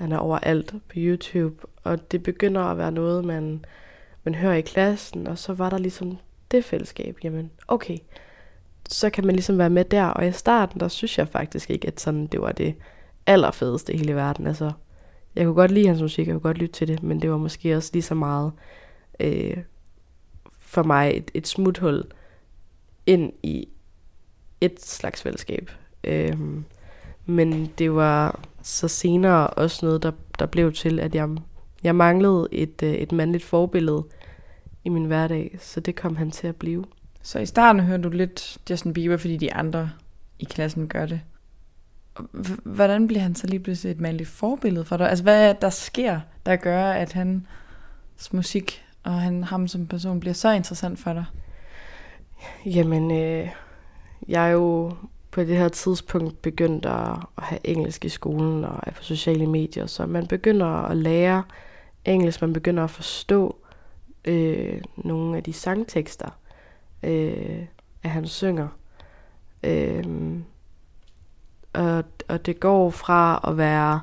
han 0.00 0.12
er 0.12 0.18
overalt 0.18 0.74
på 0.88 0.94
YouTube, 0.96 1.66
og 1.84 2.12
det 2.12 2.22
begynder 2.22 2.60
at 2.60 2.78
være 2.78 2.92
noget, 2.92 3.24
man, 3.24 3.64
man 4.24 4.34
hører 4.34 4.54
i 4.54 4.60
klassen, 4.60 5.26
og 5.26 5.38
så 5.38 5.54
var 5.54 5.70
der 5.70 5.78
ligesom 5.78 6.18
det 6.50 6.64
fællesskab, 6.64 7.18
jamen 7.24 7.50
okay, 7.68 7.96
så 8.88 9.10
kan 9.10 9.26
man 9.26 9.34
ligesom 9.34 9.58
være 9.58 9.70
med 9.70 9.84
der. 9.84 10.04
Og 10.04 10.26
i 10.26 10.32
starten, 10.32 10.80
der 10.80 10.88
synes 10.88 11.18
jeg 11.18 11.28
faktisk 11.28 11.70
ikke, 11.70 11.88
at 11.88 12.00
sådan, 12.00 12.26
det 12.26 12.40
var 12.40 12.52
det 12.52 12.74
allerfedeste 13.26 13.94
i 13.94 13.96
hele 13.96 14.14
verden. 14.14 14.46
Altså, 14.46 14.72
jeg 15.34 15.44
kunne 15.44 15.54
godt 15.54 15.70
lide 15.70 15.86
hans 15.86 16.02
musik, 16.02 16.26
jeg 16.26 16.34
kunne 16.34 16.40
godt 16.40 16.58
lytte 16.58 16.72
til 16.72 16.88
det, 16.88 17.02
men 17.02 17.22
det 17.22 17.30
var 17.30 17.36
måske 17.36 17.76
også 17.76 17.90
lige 17.92 18.02
så 18.02 18.14
meget 18.14 18.52
øh, 19.20 19.56
for 20.70 20.82
mig 20.82 21.16
et, 21.16 21.30
et 21.34 21.48
smuthul 21.48 22.04
ind 23.06 23.32
i 23.42 23.68
et 24.60 24.80
slags 24.80 25.22
fællesskab. 25.22 25.70
Øhm, 26.04 26.64
men 27.26 27.72
det 27.78 27.94
var 27.94 28.40
så 28.62 28.88
senere 28.88 29.46
også 29.46 29.86
noget, 29.86 30.02
der, 30.02 30.12
der 30.38 30.46
blev 30.46 30.72
til, 30.72 31.00
at 31.00 31.14
jeg, 31.14 31.28
jeg 31.82 31.94
manglede 31.94 32.48
et, 32.52 32.82
øh, 32.82 32.92
et 32.92 33.12
mandligt 33.12 33.44
forbillede 33.44 34.04
i 34.84 34.88
min 34.88 35.04
hverdag, 35.04 35.56
så 35.60 35.80
det 35.80 35.96
kom 35.96 36.16
han 36.16 36.30
til 36.30 36.46
at 36.46 36.56
blive. 36.56 36.84
Så 37.22 37.38
i 37.38 37.46
starten 37.46 37.82
hørte 37.82 38.02
du 38.02 38.08
lidt 38.08 38.58
Justin 38.70 38.92
Bieber, 38.92 39.16
fordi 39.16 39.36
de 39.36 39.54
andre 39.54 39.90
i 40.38 40.44
klassen 40.44 40.88
gør 40.88 41.06
det. 41.06 41.20
Hvordan 42.64 43.06
bliver 43.06 43.22
han 43.22 43.34
så 43.34 43.46
lige 43.46 43.60
pludselig 43.60 43.90
et 43.90 44.00
mandligt 44.00 44.28
forbillede 44.28 44.84
for 44.84 44.96
dig? 44.96 45.08
Altså 45.10 45.22
hvad 45.22 45.48
er 45.48 45.52
der 45.52 45.70
sker, 45.70 46.20
der 46.46 46.56
gør, 46.56 46.84
at 46.84 47.12
hans 47.12 48.32
musik 48.32 48.84
og 49.02 49.12
han, 49.12 49.44
ham 49.44 49.68
som 49.68 49.86
person 49.86 50.20
bliver 50.20 50.34
så 50.34 50.50
interessant 50.50 50.98
for 50.98 51.12
dig? 51.12 51.24
Jamen, 52.66 53.10
øh, 53.10 53.48
jeg 54.28 54.48
er 54.48 54.52
jo 54.52 54.92
på 55.30 55.40
det 55.40 55.56
her 55.56 55.68
tidspunkt 55.68 56.42
begyndt 56.42 56.86
at, 56.86 57.18
at 57.36 57.42
have 57.42 57.60
engelsk 57.64 58.04
i 58.04 58.08
skolen 58.08 58.64
og 58.64 58.80
er 58.82 58.90
på 58.90 59.02
sociale 59.02 59.46
medier, 59.46 59.86
så 59.86 60.06
man 60.06 60.26
begynder 60.26 60.66
at 60.66 60.96
lære 60.96 61.42
engelsk, 62.04 62.40
man 62.40 62.52
begynder 62.52 62.84
at 62.84 62.90
forstå 62.90 63.56
øh, 64.24 64.82
nogle 64.96 65.36
af 65.36 65.42
de 65.42 65.52
sangtekster, 65.52 66.30
øh, 67.02 67.62
at 68.02 68.10
han 68.10 68.26
synger. 68.26 68.68
Øh, 69.62 70.04
og, 71.72 72.04
og 72.28 72.46
det 72.46 72.60
går 72.60 72.90
fra 72.90 73.40
at 73.48 73.56
være 73.56 74.00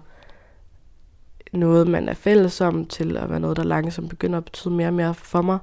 noget, 1.53 1.87
man 1.87 2.09
er 2.09 2.13
fælles 2.13 2.61
om, 2.61 2.85
til 2.85 3.17
at 3.17 3.29
være 3.29 3.39
noget, 3.39 3.57
der 3.57 3.63
langsomt 3.63 4.09
begynder 4.09 4.37
at 4.37 4.45
betyde 4.45 4.73
mere 4.73 4.87
og 4.87 4.93
mere 4.93 5.13
for 5.13 5.41
mig, 5.41 5.59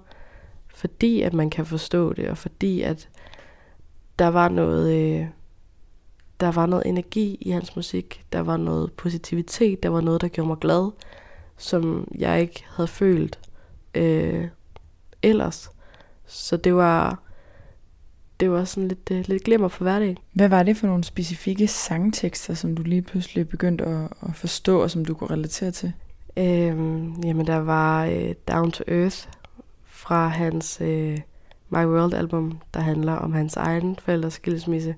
fordi 0.68 1.22
at 1.22 1.32
man 1.32 1.50
kan 1.50 1.66
forstå 1.66 2.12
det, 2.12 2.28
og 2.28 2.38
fordi 2.38 2.82
at 2.82 3.08
der 4.18 4.28
var 4.28 4.48
noget, 4.48 4.94
øh, 4.94 5.26
der 6.40 6.52
var 6.52 6.66
noget 6.66 6.86
energi 6.86 7.38
i 7.40 7.50
hans 7.50 7.76
musik, 7.76 8.24
der 8.32 8.40
var 8.40 8.56
noget 8.56 8.92
positivitet, 8.92 9.82
der 9.82 9.88
var 9.88 10.00
noget, 10.00 10.20
der 10.20 10.28
gjorde 10.28 10.48
mig 10.48 10.58
glad, 10.58 10.90
som 11.56 12.08
jeg 12.18 12.40
ikke 12.40 12.64
havde 12.68 12.88
følt 12.88 13.38
øh, 13.94 14.48
ellers. 15.22 15.70
Så 16.26 16.56
det 16.56 16.74
var, 16.74 17.22
det 18.40 18.50
var 18.50 18.64
sådan 18.64 18.88
lidt, 18.88 19.10
øh, 19.10 19.24
lidt 19.28 19.44
glimmer 19.44 19.68
for 19.68 19.84
hverdagen. 19.84 20.18
Hvad 20.32 20.48
var 20.48 20.62
det 20.62 20.76
for 20.76 20.86
nogle 20.86 21.04
specifikke 21.04 21.66
sangtekster, 21.66 22.54
som 22.54 22.76
du 22.76 22.82
lige 22.82 23.02
pludselig 23.02 23.48
begyndte 23.48 23.84
at, 23.84 24.08
at 24.28 24.34
forstå, 24.34 24.82
og 24.82 24.90
som 24.90 25.04
du 25.04 25.14
kunne 25.14 25.30
relatere 25.30 25.70
til? 25.70 25.92
Øhm, 26.36 27.20
jamen, 27.22 27.46
der 27.46 27.56
var 27.56 28.04
øh, 28.04 28.34
Down 28.48 28.72
to 28.72 28.84
Earth 28.88 29.28
fra 29.84 30.28
hans 30.28 30.80
øh, 30.80 31.18
My 31.70 31.84
World 31.84 32.14
album, 32.14 32.58
der 32.74 32.80
handler 32.80 33.12
om 33.12 33.32
hans 33.32 33.56
egen 33.56 33.96
forældres 33.96 34.34
skilsmisse. 34.34 34.94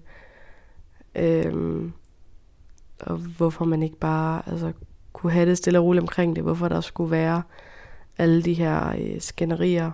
Øhm, 1.15 1.93
og 3.01 3.17
hvorfor 3.17 3.65
man 3.65 3.83
ikke 3.83 3.99
bare 3.99 4.43
altså, 4.47 4.73
kunne 5.13 5.33
have 5.33 5.49
det 5.49 5.59
stille 5.59 5.79
og 5.79 5.85
roligt 5.85 6.03
omkring 6.03 6.37
det. 6.37 6.45
Hvorfor 6.45 6.69
der 6.69 6.81
skulle 6.81 7.11
være 7.11 7.43
alle 8.19 8.43
de 8.43 8.55
her 8.55 8.95
øh, 8.99 9.21
skænderier. 9.21 9.91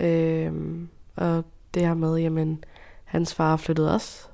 Øhm, 0.00 0.88
og 1.16 1.44
det 1.76 1.86
her 1.86 1.94
med, 1.94 2.16
jamen, 2.16 2.64
hans 3.04 3.34
far 3.34 3.56
flyttede 3.56 3.94
også 3.94 4.28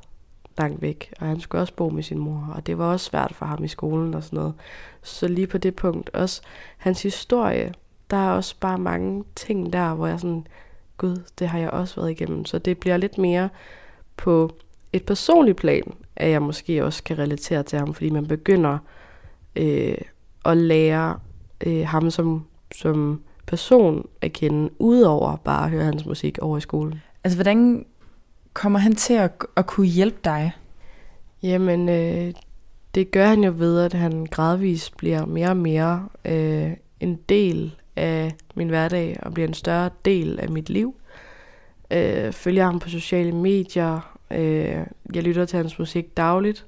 langt 0.59 0.83
væk, 0.83 1.15
og 1.21 1.27
han 1.27 1.41
skulle 1.41 1.63
også 1.63 1.75
bo 1.75 1.89
med 1.89 2.03
sin 2.03 2.19
mor, 2.19 2.53
og 2.55 2.67
det 2.67 2.79
var 2.79 2.93
også 2.93 3.07
svært 3.07 3.35
for 3.35 3.47
ham 3.47 3.65
i 3.65 3.69
skolen 3.69 4.15
og 4.15 4.23
sådan 4.23 4.37
noget. 4.37 4.55
Så 5.03 5.29
lige 5.29 5.47
på 5.47 5.59
det 5.59 5.77
punkt, 5.77 6.11
også 6.11 6.43
hans 6.77 7.03
historie, 7.03 7.75
der 8.11 8.17
er 8.17 8.31
også 8.31 8.55
bare 8.61 8.79
mange 8.79 9.25
ting 9.37 9.73
der, 9.73 9.95
hvor 9.95 10.07
jeg 10.07 10.21
sådan, 10.21 10.47
gud, 10.97 11.17
det 11.39 11.49
har 11.49 11.59
jeg 11.59 11.71
også 11.71 12.01
været 12.01 12.11
igennem. 12.11 12.45
Så 12.45 12.59
det 12.59 12.79
bliver 12.79 12.97
lidt 12.97 13.19
mere 13.19 13.49
på 14.17 14.51
et 14.93 15.07
personligt 15.07 15.57
plan, 15.57 15.95
at 16.17 16.31
jeg 16.31 16.43
måske 16.43 16.85
også 16.85 17.03
kan 17.03 17.19
relatere 17.19 17.63
til 17.63 17.79
ham, 17.79 17.95
fordi 17.95 18.11
man 18.11 18.27
begynder 18.27 18.79
øh, 19.57 19.99
at 20.45 20.57
lære 20.57 21.19
øh, 21.67 21.87
ham 21.87 22.11
som, 22.11 22.47
som 22.75 23.23
person 23.47 24.09
at 24.21 24.33
kende, 24.33 24.71
udover 24.79 25.37
bare 25.37 25.65
at 25.65 25.71
høre 25.71 25.85
hans 25.85 26.07
musik 26.07 26.39
over 26.39 26.59
i 26.59 26.61
skolen. 26.61 27.03
Altså, 27.25 27.37
hvordan 27.37 27.87
kommer 28.53 28.79
han 28.79 28.95
til 28.95 29.15
at, 29.15 29.33
at 29.57 29.67
kunne 29.67 29.87
hjælpe 29.87 30.19
dig? 30.25 30.53
Jamen, 31.43 31.89
øh, 31.89 32.35
det 32.95 33.11
gør 33.11 33.27
han 33.27 33.45
jo 33.45 33.55
ved, 33.57 33.81
at 33.81 33.93
han 33.93 34.27
gradvist 34.27 34.97
bliver 34.97 35.27
mere 35.27 35.49
og 35.49 35.57
mere 35.57 36.09
øh, 36.25 36.73
en 37.01 37.17
del 37.29 37.75
af 37.97 38.33
min 38.55 38.69
hverdag, 38.69 39.19
og 39.23 39.35
bliver 39.35 39.49
en 39.49 39.55
større 39.55 39.91
del 40.05 40.41
af 40.41 40.49
mit 40.49 40.71
liv. 40.71 40.95
Øh, 41.91 42.33
følger 42.33 42.65
ham 42.65 42.79
på 42.79 42.89
sociale 42.89 43.33
medier. 43.33 44.19
Øh, 44.31 44.87
jeg 45.15 45.23
lytter 45.23 45.45
til 45.45 45.57
hans 45.57 45.79
musik 45.79 46.17
dagligt. 46.17 46.67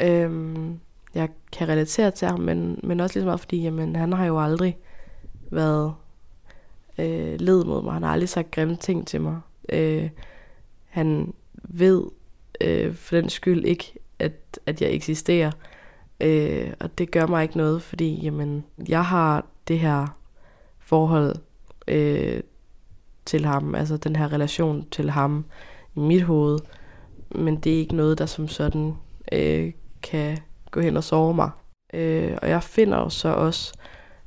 Øh, 0.00 0.56
jeg 1.14 1.28
kan 1.52 1.68
relatere 1.68 2.10
til 2.10 2.28
ham, 2.28 2.40
men, 2.40 2.80
men 2.82 3.00
også 3.00 3.14
lige 3.14 3.22
så 3.22 3.26
meget, 3.26 3.40
fordi 3.40 3.62
jamen, 3.62 3.96
han 3.96 4.12
har 4.12 4.24
jo 4.24 4.40
aldrig 4.40 4.78
været 5.50 5.94
øh, 6.98 7.40
led 7.40 7.64
mod 7.64 7.82
mig. 7.82 7.92
Han 7.92 8.02
har 8.02 8.10
aldrig 8.10 8.28
sagt 8.28 8.50
grimme 8.50 8.76
ting 8.76 9.06
til 9.06 9.20
mig. 9.20 9.40
Øh, 9.68 10.10
han 10.88 11.34
ved 11.54 12.04
øh, 12.60 12.94
for 12.94 13.16
den 13.16 13.28
skyld 13.28 13.64
ikke, 13.64 13.94
at, 14.18 14.60
at 14.66 14.82
jeg 14.82 14.90
eksisterer. 14.90 15.50
Øh, 16.20 16.72
og 16.80 16.98
det 16.98 17.10
gør 17.10 17.26
mig 17.26 17.42
ikke 17.42 17.56
noget, 17.56 17.82
fordi 17.82 18.14
jamen, 18.22 18.64
jeg 18.88 19.04
har 19.04 19.46
det 19.68 19.78
her 19.78 20.18
forhold 20.78 21.36
øh, 21.88 22.40
til 23.24 23.44
ham, 23.44 23.74
altså 23.74 23.96
den 23.96 24.16
her 24.16 24.32
relation 24.32 24.86
til 24.90 25.10
ham 25.10 25.44
i 25.96 26.00
mit 26.00 26.22
hoved. 26.22 26.58
Men 27.30 27.56
det 27.56 27.74
er 27.74 27.78
ikke 27.78 27.96
noget, 27.96 28.18
der 28.18 28.26
som 28.26 28.48
sådan 28.48 28.94
øh, 29.32 29.72
kan 30.02 30.38
gå 30.70 30.80
hen 30.80 30.96
og 30.96 31.04
sove 31.04 31.34
mig. 31.34 31.50
Øh, 31.94 32.38
og 32.42 32.48
jeg 32.48 32.62
finder 32.62 32.98
jo 32.98 33.08
så 33.08 33.28
også 33.28 33.72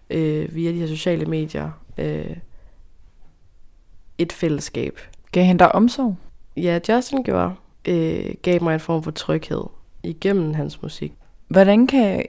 øh, 0.09 0.55
via 0.55 0.71
de 0.71 0.79
her 0.79 0.87
sociale 0.87 1.25
medier 1.25 1.71
øh, 1.97 2.37
et 4.21 4.33
fællesskab. 4.33 4.99
Gav 5.31 5.43
han 5.43 5.57
dig 5.57 5.75
omsorg? 5.75 6.15
Ja, 6.57 6.79
Justin 6.89 7.23
gjorde, 7.23 7.53
øh, 7.87 8.33
gav 8.41 8.63
mig 8.63 8.73
en 8.73 8.79
form 8.79 9.03
for 9.03 9.11
tryghed 9.11 9.63
igennem 10.03 10.53
hans 10.53 10.81
musik. 10.81 11.13
Hvordan 11.47 11.87
kan 11.87 12.25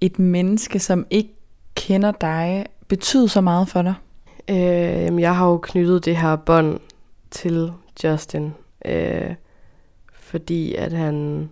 et 0.00 0.18
menneske, 0.18 0.78
som 0.78 1.06
ikke 1.10 1.34
kender 1.74 2.12
dig, 2.12 2.66
betyde 2.88 3.28
så 3.28 3.40
meget 3.40 3.68
for 3.68 3.82
dig? 3.82 3.94
Øh, 4.48 5.20
jeg 5.20 5.36
har 5.36 5.48
jo 5.48 5.58
knyttet 5.58 6.04
det 6.04 6.16
her 6.16 6.36
bånd 6.36 6.80
til 7.30 7.72
Justin, 8.04 8.52
øh, 8.84 9.34
fordi 10.12 10.74
at 10.74 10.92
han, 10.92 11.48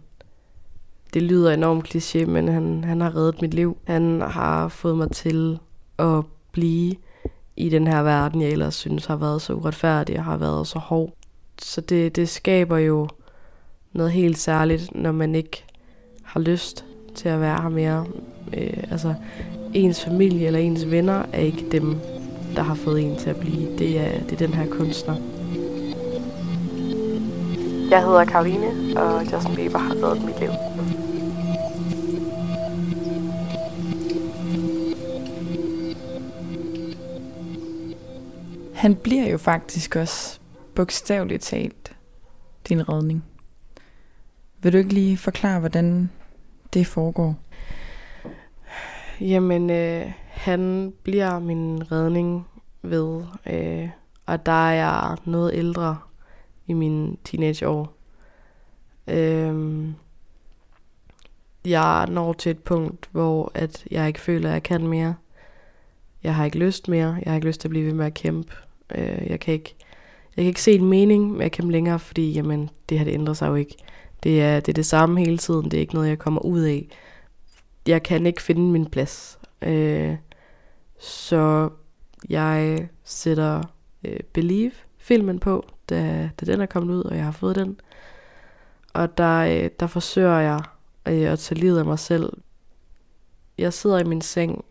det 1.15 1.23
lyder 1.23 1.53
enormt 1.53 1.89
kliché, 1.89 2.27
men 2.27 2.49
han, 2.49 2.85
han 2.85 3.01
har 3.01 3.17
reddet 3.17 3.43
mit 3.43 3.55
liv. 3.55 3.77
Han 3.87 4.21
har 4.21 4.69
fået 4.69 4.97
mig 4.97 5.11
til 5.11 5.59
at 5.99 6.25
blive 6.53 6.95
i 7.59 7.69
den 7.69 7.87
her 7.87 8.03
verden, 8.03 8.43
jeg 8.43 8.51
ellers 8.51 8.75
synes 8.75 9.07
har 9.07 9.17
været 9.17 9.43
så 9.43 9.53
uretfærdig 9.53 10.19
og 10.19 10.25
har 10.25 10.37
været 10.37 10.67
så 10.67 10.79
hård. 10.79 11.11
Så 11.63 11.81
det, 11.81 12.17
det 12.17 12.29
skaber 12.29 12.79
jo 12.79 13.09
noget 13.93 14.13
helt 14.13 14.39
særligt, 14.39 14.95
når 14.95 15.13
man 15.13 15.35
ikke 15.35 15.65
har 16.23 16.41
lyst 16.41 16.85
til 17.15 17.29
at 17.29 17.41
være 17.41 17.63
her 17.63 17.69
mere. 17.69 18.07
Øh, 18.57 18.85
altså, 18.91 19.15
ens 19.75 20.05
familie 20.05 20.47
eller 20.47 20.61
ens 20.61 20.91
venner 20.91 21.23
er 21.33 21.41
ikke 21.41 21.67
dem, 21.73 21.97
der 22.57 22.63
har 22.63 22.75
fået 22.75 23.01
en 23.03 23.17
til 23.17 23.31
at 23.31 23.37
blive. 23.37 23.79
Det 23.79 24.01
er, 24.01 24.21
det 24.21 24.33
er 24.33 24.47
den 24.47 24.55
her 24.55 24.67
kunstner. 24.67 25.17
Jeg 27.91 28.05
hedder 28.05 28.25
Karoline, 28.25 28.67
og 28.97 29.33
Justin 29.33 29.55
Bieber 29.55 29.79
har 29.79 29.95
reddet 29.95 30.25
mit 30.25 30.41
liv. 30.41 30.51
Han 38.79 38.97
bliver 38.97 39.31
jo 39.31 39.39
faktisk 39.39 39.97
også 39.97 40.41
bogstaveligt 40.75 41.43
talt 41.43 41.97
din 42.69 42.89
redning. 42.89 43.25
Vil 44.63 44.73
du 44.73 44.79
ikke 44.79 44.95
lige 44.95 45.17
forklare, 45.17 45.61
hvordan 45.61 46.11
det 46.75 46.87
foregår? 46.87 47.37
Jamen, 49.21 49.71
øh, 49.71 50.13
han 50.29 50.93
bliver 51.03 51.39
min 51.39 51.93
redning 51.93 52.47
ved, 52.83 53.23
øh, 53.47 53.89
og 54.27 54.47
der 54.47 54.69
er 54.69 54.73
jeg 54.73 55.17
noget 55.25 55.55
ældre 55.55 55.99
i 56.67 56.73
mine 56.73 57.17
teenageår. 57.25 57.93
Øh, 59.07 59.89
jeg 61.65 62.07
når 62.11 62.33
til 62.33 62.51
et 62.51 62.63
punkt, 62.63 63.09
hvor 63.13 63.51
at 63.55 63.85
jeg 63.91 64.09
ikke 64.09 64.21
føler, 64.21 64.49
at 64.49 64.55
jeg 64.55 64.63
kan 64.63 64.87
mere. 64.87 65.15
Jeg 66.23 66.35
har 66.35 66.45
ikke 66.45 66.59
lyst 66.59 66.89
mere. 66.89 67.19
Jeg 67.25 67.31
har 67.31 67.35
ikke 67.35 67.47
lyst 67.47 67.61
til 67.61 67.69
at 67.69 67.71
blive 67.71 67.87
ved 67.87 67.95
med 67.95 68.07
at 68.07 68.15
kæmpe. 68.15 68.68
Øh, 68.95 69.27
jeg 69.27 69.41
kan 69.41 69.55
ikke 69.55 69.75
jeg 70.37 70.43
kan 70.43 70.49
ikke 70.49 70.63
se 70.63 70.73
en 70.73 70.85
mening 70.85 71.33
med 71.33 71.47
at 71.47 71.53
kæmpe 71.53 71.73
længere, 71.73 71.99
fordi 71.99 72.33
jamen, 72.33 72.71
det 72.89 72.99
her 72.99 73.05
det 73.05 73.15
ændrer 73.15 73.35
sig 73.35 73.49
jo 73.49 73.55
ikke. 73.55 73.77
Det 74.23 74.43
er, 74.43 74.61
det 74.61 74.69
er 74.69 74.75
det 74.75 74.87
samme 74.87 75.21
hele 75.21 75.39
tiden. 75.39 75.65
Det 75.65 75.75
er 75.75 75.81
ikke 75.81 75.95
noget, 75.95 76.09
jeg 76.09 76.19
kommer 76.19 76.41
ud 76.41 76.61
af. 76.61 76.89
Jeg 77.87 78.03
kan 78.03 78.27
ikke 78.27 78.43
finde 78.43 78.63
min 78.63 78.87
plads. 78.87 79.39
Øh, 79.63 80.17
så 80.99 81.71
jeg 82.29 82.89
sætter 83.05 83.63
øh, 84.05 84.21
Believe 84.33 84.73
filmen 84.99 85.39
på 85.39 85.65
da, 85.89 86.31
da 86.41 86.47
den 86.47 86.61
er 86.61 86.67
kommet 86.67 86.95
ud, 86.95 87.03
og 87.03 87.17
jeg 87.17 87.25
har 87.25 87.33
fået 87.33 87.57
den. 87.57 87.81
Og 88.93 89.19
der, 89.19 89.39
øh, 89.39 89.71
der 89.81 89.87
forsøger 89.87 90.39
jeg 90.39 90.61
øh, 91.07 91.33
at 91.33 91.39
tage 91.39 91.61
livet 91.61 91.79
af 91.79 91.85
mig 91.85 91.99
selv. 91.99 92.33
Jeg 93.59 93.73
sidder 93.73 93.99
i 93.99 94.05
min 94.05 94.21
seng 94.21 94.65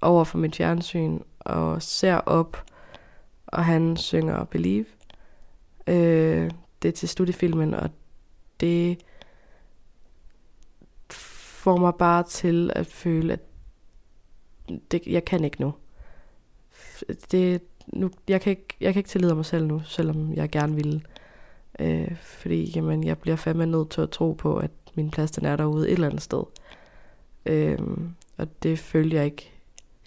over 0.00 0.24
for 0.24 0.38
mit 0.38 0.56
fjernsyn 0.56 1.18
og 1.40 1.82
ser 1.82 2.16
op, 2.16 2.64
og 3.52 3.64
han 3.64 3.96
synger 3.96 4.44
Believe. 4.44 4.86
Øh, 5.86 6.50
det 6.82 6.88
er 6.88 6.92
til 6.92 7.08
studiefilmen, 7.08 7.74
og 7.74 7.90
det 8.60 9.04
får 11.10 11.76
mig 11.76 11.94
bare 11.94 12.22
til 12.22 12.70
at 12.74 12.86
føle, 12.86 13.32
at 13.32 13.40
det, 14.90 15.06
jeg 15.06 15.24
kan 15.24 15.44
ikke 15.44 15.60
nu. 15.60 15.74
Det, 17.30 17.62
nu 17.86 18.10
jeg, 18.28 18.40
kan 18.40 18.50
ikke, 18.50 18.76
jeg 18.80 18.92
kan 18.92 19.00
ikke 19.00 19.10
tillide 19.10 19.34
mig 19.34 19.44
selv 19.44 19.66
nu, 19.66 19.82
selvom 19.84 20.34
jeg 20.34 20.50
gerne 20.50 20.74
ville. 20.74 21.02
Øh, 21.78 22.16
fordi 22.16 22.72
jamen, 22.76 23.04
jeg 23.04 23.18
bliver 23.18 23.36
fandme 23.36 23.66
nødt 23.66 23.90
til 23.90 24.00
at 24.00 24.10
tro 24.10 24.32
på, 24.32 24.56
at 24.56 24.70
min 24.94 25.10
plads 25.10 25.30
den 25.30 25.44
er 25.44 25.56
derude 25.56 25.88
et 25.88 25.92
eller 25.92 26.06
andet 26.06 26.22
sted. 26.22 26.42
Øh, 27.46 27.78
og 28.36 28.62
det 28.62 28.78
følte 28.78 29.16
jeg 29.16 29.24
ikke. 29.24 29.52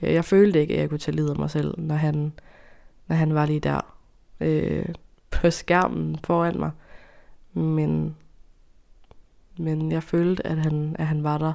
Jeg, 0.01 0.13
jeg 0.13 0.25
følte 0.25 0.61
ikke, 0.61 0.73
at 0.73 0.79
jeg 0.79 0.89
kunne 0.89 0.97
tillide 0.97 1.35
mig 1.35 1.51
selv, 1.51 1.79
når 1.79 1.95
han, 1.95 2.33
når 3.07 3.15
han 3.15 3.33
var 3.33 3.45
lige 3.45 3.59
der 3.59 3.95
øh, 4.39 4.85
på 5.31 5.49
skærmen 5.49 6.19
foran 6.23 6.59
mig. 6.59 6.71
Men, 7.53 8.15
men 9.57 9.91
jeg 9.91 10.03
følte, 10.03 10.47
at 10.47 10.57
han, 10.57 10.95
at 10.99 11.07
han 11.07 11.23
var 11.23 11.37
der. 11.37 11.53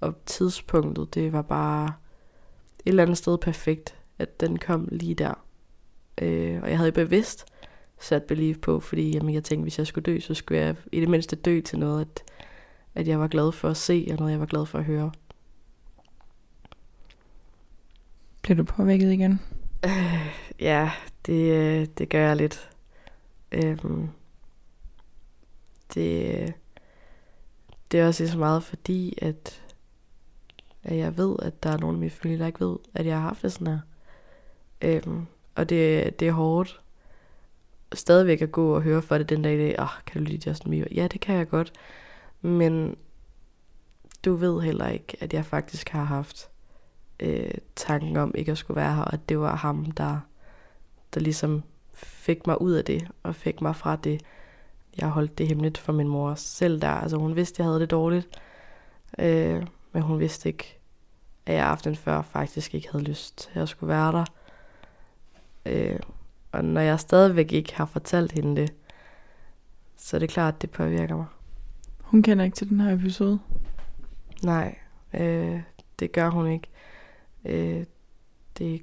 Og 0.00 0.14
tidspunktet, 0.26 1.14
det 1.14 1.32
var 1.32 1.42
bare 1.42 1.92
et 2.84 2.90
eller 2.90 3.02
andet 3.02 3.18
sted 3.18 3.38
perfekt, 3.38 3.98
at 4.18 4.40
den 4.40 4.58
kom 4.58 4.88
lige 4.92 5.14
der. 5.14 5.34
Øh, 6.18 6.62
og 6.62 6.70
jeg 6.70 6.78
havde 6.78 6.92
bevidst 6.92 7.46
sat 8.00 8.22
Believe 8.22 8.54
på, 8.54 8.80
fordi 8.80 9.10
jamen, 9.10 9.34
jeg 9.34 9.44
tænkte, 9.44 9.62
hvis 9.62 9.78
jeg 9.78 9.86
skulle 9.86 10.12
dø, 10.12 10.20
så 10.20 10.34
skulle 10.34 10.60
jeg 10.60 10.76
i 10.92 11.00
det 11.00 11.08
mindste 11.08 11.36
dø 11.36 11.60
til 11.60 11.78
noget, 11.78 12.00
at, 12.00 12.22
at 12.94 13.08
jeg 13.08 13.20
var 13.20 13.28
glad 13.28 13.52
for 13.52 13.68
at 13.68 13.76
se, 13.76 14.06
og 14.10 14.16
noget, 14.16 14.32
jeg 14.32 14.40
var 14.40 14.46
glad 14.46 14.66
for 14.66 14.78
at 14.78 14.84
høre. 14.84 15.12
Bliver 18.42 18.56
du 18.56 18.64
påvirket 18.64 19.12
igen? 19.12 19.40
Øh, 19.84 20.41
ja, 20.60 20.90
det, 21.26 21.52
øh, 21.52 21.86
det 21.98 22.08
gør 22.08 22.26
jeg 22.26 22.36
lidt. 22.36 22.70
Øhm, 23.52 24.08
det, 25.94 26.40
øh, 26.40 26.52
det 27.92 28.00
er 28.00 28.06
også 28.06 28.28
så 28.28 28.38
meget 28.38 28.62
fordi, 28.62 29.18
at, 29.22 29.62
at 30.82 30.96
jeg 30.96 31.16
ved, 31.16 31.36
at 31.42 31.62
der 31.62 31.70
er 31.70 31.78
nogen 31.78 31.96
i 31.96 32.00
min 32.00 32.10
familie, 32.10 32.38
der 32.38 32.46
ikke 32.46 32.66
ved, 32.66 32.76
at 32.94 33.06
jeg 33.06 33.14
har 33.14 33.22
haft 33.22 33.42
det 33.42 33.52
sådan 33.52 33.66
her. 33.66 33.80
Øhm, 34.82 35.26
og 35.54 35.68
det, 35.68 36.20
det 36.20 36.28
er 36.28 36.32
hårdt 36.32 36.82
stadigvæk 37.94 38.42
at 38.42 38.52
gå 38.52 38.74
og 38.74 38.82
høre 38.82 39.02
for 39.02 39.18
det 39.18 39.28
den 39.28 39.42
dag 39.42 39.54
i 39.54 39.58
dag. 39.58 39.80
Oh, 39.80 39.88
kan 40.06 40.22
du 40.22 40.30
lide 40.30 40.50
Justin 40.50 40.70
Bieber? 40.70 40.88
Ja, 40.94 41.06
det 41.06 41.20
kan 41.20 41.34
jeg 41.36 41.48
godt. 41.48 41.72
Men 42.40 42.96
du 44.24 44.34
ved 44.34 44.62
heller 44.62 44.88
ikke, 44.88 45.16
at 45.20 45.34
jeg 45.34 45.44
faktisk 45.44 45.88
har 45.88 46.04
haft 46.04 46.50
øh, 47.20 47.50
tanken 47.76 48.16
om 48.16 48.34
ikke 48.34 48.52
at 48.52 48.58
skulle 48.58 48.80
være 48.80 48.94
her, 48.94 49.02
og 49.02 49.28
det 49.28 49.38
var 49.38 49.56
ham, 49.56 49.90
der, 49.90 50.20
der 51.14 51.20
ligesom 51.20 51.62
fik 51.94 52.46
mig 52.46 52.62
ud 52.62 52.72
af 52.72 52.84
det, 52.84 53.08
og 53.22 53.34
fik 53.34 53.60
mig 53.60 53.76
fra 53.76 53.96
det. 53.96 54.22
Jeg 54.98 55.08
holdt 55.08 55.38
det 55.38 55.48
hemmeligt 55.48 55.78
for 55.78 55.92
min 55.92 56.08
mor 56.08 56.34
selv 56.34 56.80
der. 56.80 56.88
Altså 56.88 57.16
hun 57.16 57.36
vidste, 57.36 57.60
jeg 57.62 57.66
havde 57.66 57.80
det 57.80 57.90
dårligt, 57.90 58.28
øh, 59.18 59.66
men 59.92 60.02
hun 60.02 60.20
vidste 60.20 60.48
ikke, 60.48 60.78
at 61.46 61.54
jeg 61.54 61.66
aften 61.66 61.96
før 61.96 62.22
faktisk 62.22 62.74
ikke 62.74 62.88
havde 62.92 63.04
lyst 63.04 63.38
til 63.38 63.58
at 63.58 63.68
skulle 63.68 63.88
være 63.88 64.12
der. 64.12 64.24
Øh, 65.66 66.00
og 66.52 66.64
når 66.64 66.80
jeg 66.80 67.00
stadigvæk 67.00 67.52
ikke 67.52 67.74
har 67.74 67.84
fortalt 67.84 68.32
hende 68.32 68.62
det, 68.62 68.72
så 69.96 70.16
er 70.16 70.18
det 70.18 70.28
klart, 70.28 70.54
at 70.54 70.62
det 70.62 70.70
påvirker 70.70 71.16
mig. 71.16 71.26
Hun 72.00 72.22
kender 72.22 72.44
ikke 72.44 72.54
til 72.54 72.68
den 72.68 72.80
her 72.80 72.94
episode? 72.94 73.38
Nej, 74.42 74.78
øh, 75.14 75.60
det 75.98 76.12
gør 76.12 76.28
hun 76.28 76.50
ikke. 76.50 76.68
Øh, 77.44 77.84
det 78.58 78.82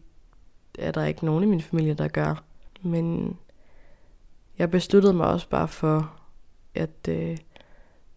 er 0.79 0.91
der 0.91 1.05
ikke 1.05 1.25
nogen 1.25 1.43
i 1.43 1.47
min 1.47 1.61
familie, 1.61 1.93
der 1.93 2.07
gør. 2.07 2.43
Men 2.81 3.37
jeg 4.57 4.71
besluttede 4.71 5.13
mig 5.13 5.27
også 5.27 5.49
bare 5.49 5.67
for, 5.67 6.13
at 6.75 7.07
øh, 7.09 7.37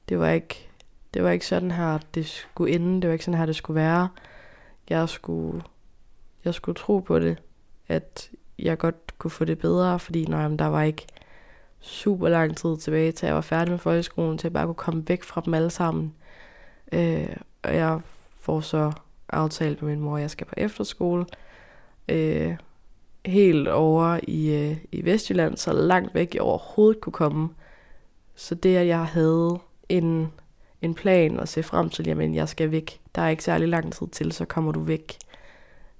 det 0.09 0.19
var 0.19 0.29
ikke 0.29 0.69
det 1.15 1.25
var 1.25 1.31
ikke 1.31 1.47
sådan 1.47 1.71
her, 1.71 1.99
det 2.15 2.27
skulle 2.27 2.75
ende. 2.75 3.03
Det 3.03 3.09
var 3.09 3.13
ikke 3.13 3.25
sådan 3.25 3.39
her, 3.39 3.47
det 3.47 3.57
skulle 3.57 3.81
være. 3.81 4.09
Jeg 4.91 5.09
skulle, 5.09 5.63
jeg 6.45 6.55
skulle 6.55 6.77
tro 6.77 6.99
på 6.99 7.19
det, 7.19 7.39
at 7.89 8.31
jeg 8.59 8.79
godt 8.79 9.19
kunne 9.19 9.31
få 9.31 9.45
det 9.45 9.59
bedre, 9.59 9.99
fordi 9.99 10.25
nej, 10.25 10.49
der 10.49 10.67
var 10.67 10.83
ikke 10.83 11.07
super 11.81 12.29
lang 12.29 12.57
tid 12.57 12.77
tilbage, 12.77 13.13
til 13.13 13.27
jeg 13.27 13.35
var 13.35 13.41
færdig 13.41 13.71
med 13.71 13.79
folkeskolen, 13.79 14.39
til 14.39 14.47
jeg 14.47 14.53
bare 14.53 14.67
kunne 14.67 14.75
komme 14.75 15.09
væk 15.09 15.23
fra 15.23 15.43
dem 15.45 15.55
alle 15.55 15.71
sammen. 15.71 16.15
Øh, 16.93 17.37
og 17.63 17.77
jeg 17.77 18.01
får 18.41 18.61
så 18.61 18.93
aftalt 19.29 19.83
med 19.83 19.91
min 19.91 20.01
mor, 20.01 20.17
at 20.17 20.23
jeg 20.23 20.31
skal 20.31 20.47
på 20.47 20.55
efterskole. 20.57 21.27
Øh, 22.09 22.57
helt 23.27 23.69
over 23.69 24.21
i, 24.23 24.55
øh, 24.55 24.77
i 24.93 25.05
Vestjylland, 25.05 25.57
så 25.57 25.73
langt 25.73 26.15
væk 26.15 26.35
jeg 26.35 26.43
overhovedet 26.43 27.01
kunne 27.01 27.13
komme. 27.13 27.49
Så 28.35 28.55
det, 28.55 28.77
at 28.77 28.87
jeg 28.87 29.05
havde 29.05 29.59
en, 29.89 30.29
en 30.83 30.95
plan 30.95 31.41
at 31.41 31.49
se 31.49 31.63
frem 31.63 31.91
til, 31.91 32.07
jamen 32.07 32.35
jeg 32.35 32.49
skal 32.49 32.71
væk. 32.71 33.01
Der 33.15 33.23
er 33.23 33.29
ikke 33.29 33.45
særlig 33.45 33.69
lang 33.69 33.93
tid 33.93 34.07
til, 34.07 34.33
så 34.33 34.45
kommer 34.45 34.73
du 34.73 34.81
væk. 34.81 35.17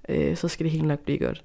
Øh, 0.09 0.37
så 0.37 0.47
skal 0.47 0.63
det 0.63 0.71
helt 0.71 0.87
nok 0.87 0.99
blive 0.99 1.19
godt. 1.19 1.43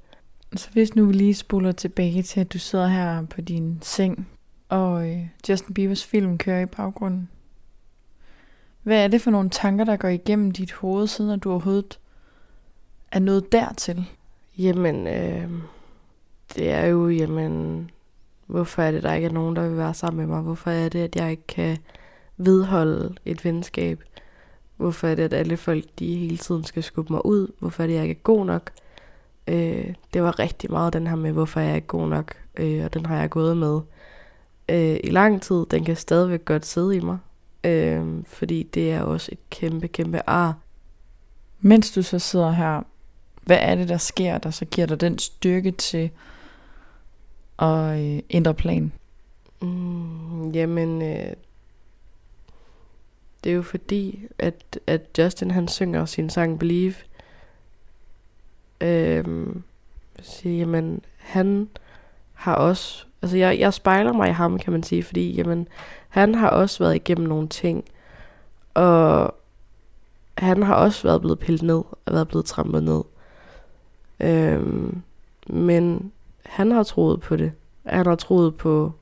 Så 0.57 0.71
hvis 0.73 0.97
nu 0.97 1.07
vi 1.07 1.13
lige 1.13 1.35
spoler 1.35 1.73
tilbage 1.73 2.23
til, 2.23 2.41
at 2.41 2.53
du 2.53 2.59
sidder 2.59 2.87
her 2.87 3.27
på 3.27 3.41
din 3.41 3.79
seng, 3.83 4.29
og 4.69 5.11
øh, 5.11 5.27
Justin 5.49 5.75
Biebers 5.75 6.05
film 6.05 6.39
kører 6.39 6.61
i 6.61 6.67
baggrunden. 6.67 7.29
Hvad 8.83 9.05
er 9.05 9.09
det 9.09 9.23
for 9.23 9.31
nogle 9.31 9.51
tanker, 9.51 9.85
der 9.85 9.97
går 9.97 10.09
igennem 10.09 10.51
dit 10.51 10.73
hoved, 10.73 11.07
siden 11.07 11.31
at 11.31 11.45
du 11.45 11.51
overhovedet 11.51 12.01
er 13.13 13.19
nået 13.19 13.53
dertil? 13.53 14.07
Jamen, 14.59 15.07
øh, 15.07 15.51
det 16.55 16.71
er 16.71 16.87
jo, 16.87 17.09
jamen, 17.09 17.91
hvorfor 18.47 18.83
er 18.83 18.91
det, 18.91 19.03
der 19.03 19.15
ikke 19.15 19.29
er 19.29 19.33
nogen, 19.33 19.57
der 19.57 19.69
vil 19.69 19.77
være 19.77 19.95
sammen 19.95 20.19
med 20.19 20.35
mig? 20.35 20.43
Hvorfor 20.43 20.71
er 20.71 20.89
det, 20.89 20.99
at 20.99 21.17
jeg 21.17 21.31
ikke 21.31 21.47
kan 21.47 21.79
vedholde 22.37 23.15
et 23.25 23.45
venskab? 23.45 24.03
Hvorfor 24.77 25.09
er 25.09 25.15
det, 25.15 25.23
at 25.23 25.33
alle 25.33 25.57
folk, 25.57 25.85
de 25.99 26.17
hele 26.17 26.37
tiden 26.37 26.65
skal 26.65 26.83
skubbe 26.83 27.13
mig 27.13 27.27
ud? 27.27 27.53
Hvorfor 27.59 27.83
er 27.83 27.87
det, 27.87 27.95
at 27.95 27.97
jeg 27.97 28.09
ikke 28.09 28.19
er 28.19 28.23
god 28.23 28.47
nok? 28.47 28.71
Øh, 29.49 29.95
det 30.15 30.23
var 30.23 30.39
rigtig 30.39 30.71
meget 30.71 30.93
den 30.93 31.07
her 31.07 31.17
med, 31.17 31.33
hvorfor 31.33 31.61
jeg 31.61 31.71
er 31.71 31.75
ikke 31.75 31.87
god 31.87 32.09
nok, 32.09 32.37
øh, 32.57 32.85
og 32.85 32.95
den 32.95 33.07
har 33.07 33.21
jeg 33.21 33.31
gået 33.31 33.57
med 33.57 33.81
øh, 34.69 35.01
i 35.05 35.11
lang 35.11 35.43
tid. 35.43 35.67
Den 35.71 35.85
kan 35.85 35.97
stadigvæk 35.97 36.45
godt 36.45 36.67
sidde 36.67 36.97
i 36.97 37.01
mig, 37.01 37.19
øh, 37.65 38.25
fordi 38.27 38.63
det 38.63 38.93
er 38.93 39.03
også 39.03 39.29
et 39.33 39.51
kæmpe, 39.51 39.89
kæmpe 39.89 40.21
ar. 40.27 40.57
Mens 41.61 41.91
du 41.93 42.03
så 42.03 42.19
sidder 42.19 42.51
her, 42.51 42.83
hvad 43.49 43.59
er 43.61 43.75
det, 43.75 43.89
der 43.89 43.97
sker, 43.97 44.39
der 44.39 44.51
så 44.51 44.65
giver 44.65 44.87
dig 44.87 45.01
den 45.01 45.19
styrke 45.19 45.71
til 45.71 46.11
at 47.59 48.01
øh, 48.01 48.21
ændre 48.31 48.55
plan? 48.55 48.93
Mm, 49.63 50.51
jamen, 50.51 51.03
øh, 51.03 51.33
det 53.45 53.51
er 53.51 53.57
jo 53.57 53.63
fordi, 53.63 54.27
at, 54.39 54.79
at 54.87 55.03
Justin 55.19 55.51
han 55.51 55.69
synger 55.69 56.05
sin 56.05 56.31
sang 56.31 56.59
Believe, 56.59 56.95
Øh, 58.81 59.25
sige, 60.23 60.59
jamen, 60.59 61.05
han 61.17 61.69
har 62.33 62.55
også, 62.55 63.05
altså 63.23 63.37
jeg, 63.37 63.59
jeg 63.59 63.75
spejler 63.75 64.13
mig 64.13 64.29
i 64.29 64.33
ham, 64.33 64.59
kan 64.59 64.73
man 64.73 64.83
sige, 64.83 65.03
fordi 65.03 65.35
jamen, 65.35 65.69
han 66.09 66.35
har 66.35 66.51
også 66.51 66.85
været 66.85 66.95
igennem 66.95 67.29
nogle 67.29 67.49
ting, 67.49 67.85
og 68.75 69.35
han 70.39 70.63
har 70.63 70.75
også 70.75 71.03
været 71.03 71.21
blevet 71.21 71.39
pillet 71.39 71.63
ned, 71.63 71.83
og 72.07 72.13
været 72.13 72.29
blevet 72.29 72.47
trampet 72.47 72.83
ned. 72.83 73.03
Øhm, 74.21 75.03
men 75.47 76.13
han 76.45 76.71
har 76.71 76.83
troet 76.83 77.21
på 77.21 77.37
det. 77.37 77.53
Han 77.87 78.07
har 78.07 78.17
troet 78.17 78.55
på 78.55 78.93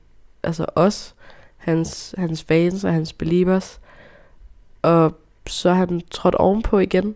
altså 0.43 0.65
os, 0.75 1.15
hans, 1.57 2.15
hans 2.17 2.43
fans 2.43 2.83
og 2.83 2.93
hans 2.93 3.13
believers. 3.13 3.79
Og 4.81 5.17
så 5.47 5.69
har 5.69 5.85
han 5.85 6.01
trådt 6.11 6.35
ovenpå 6.35 6.79
igen 6.79 7.15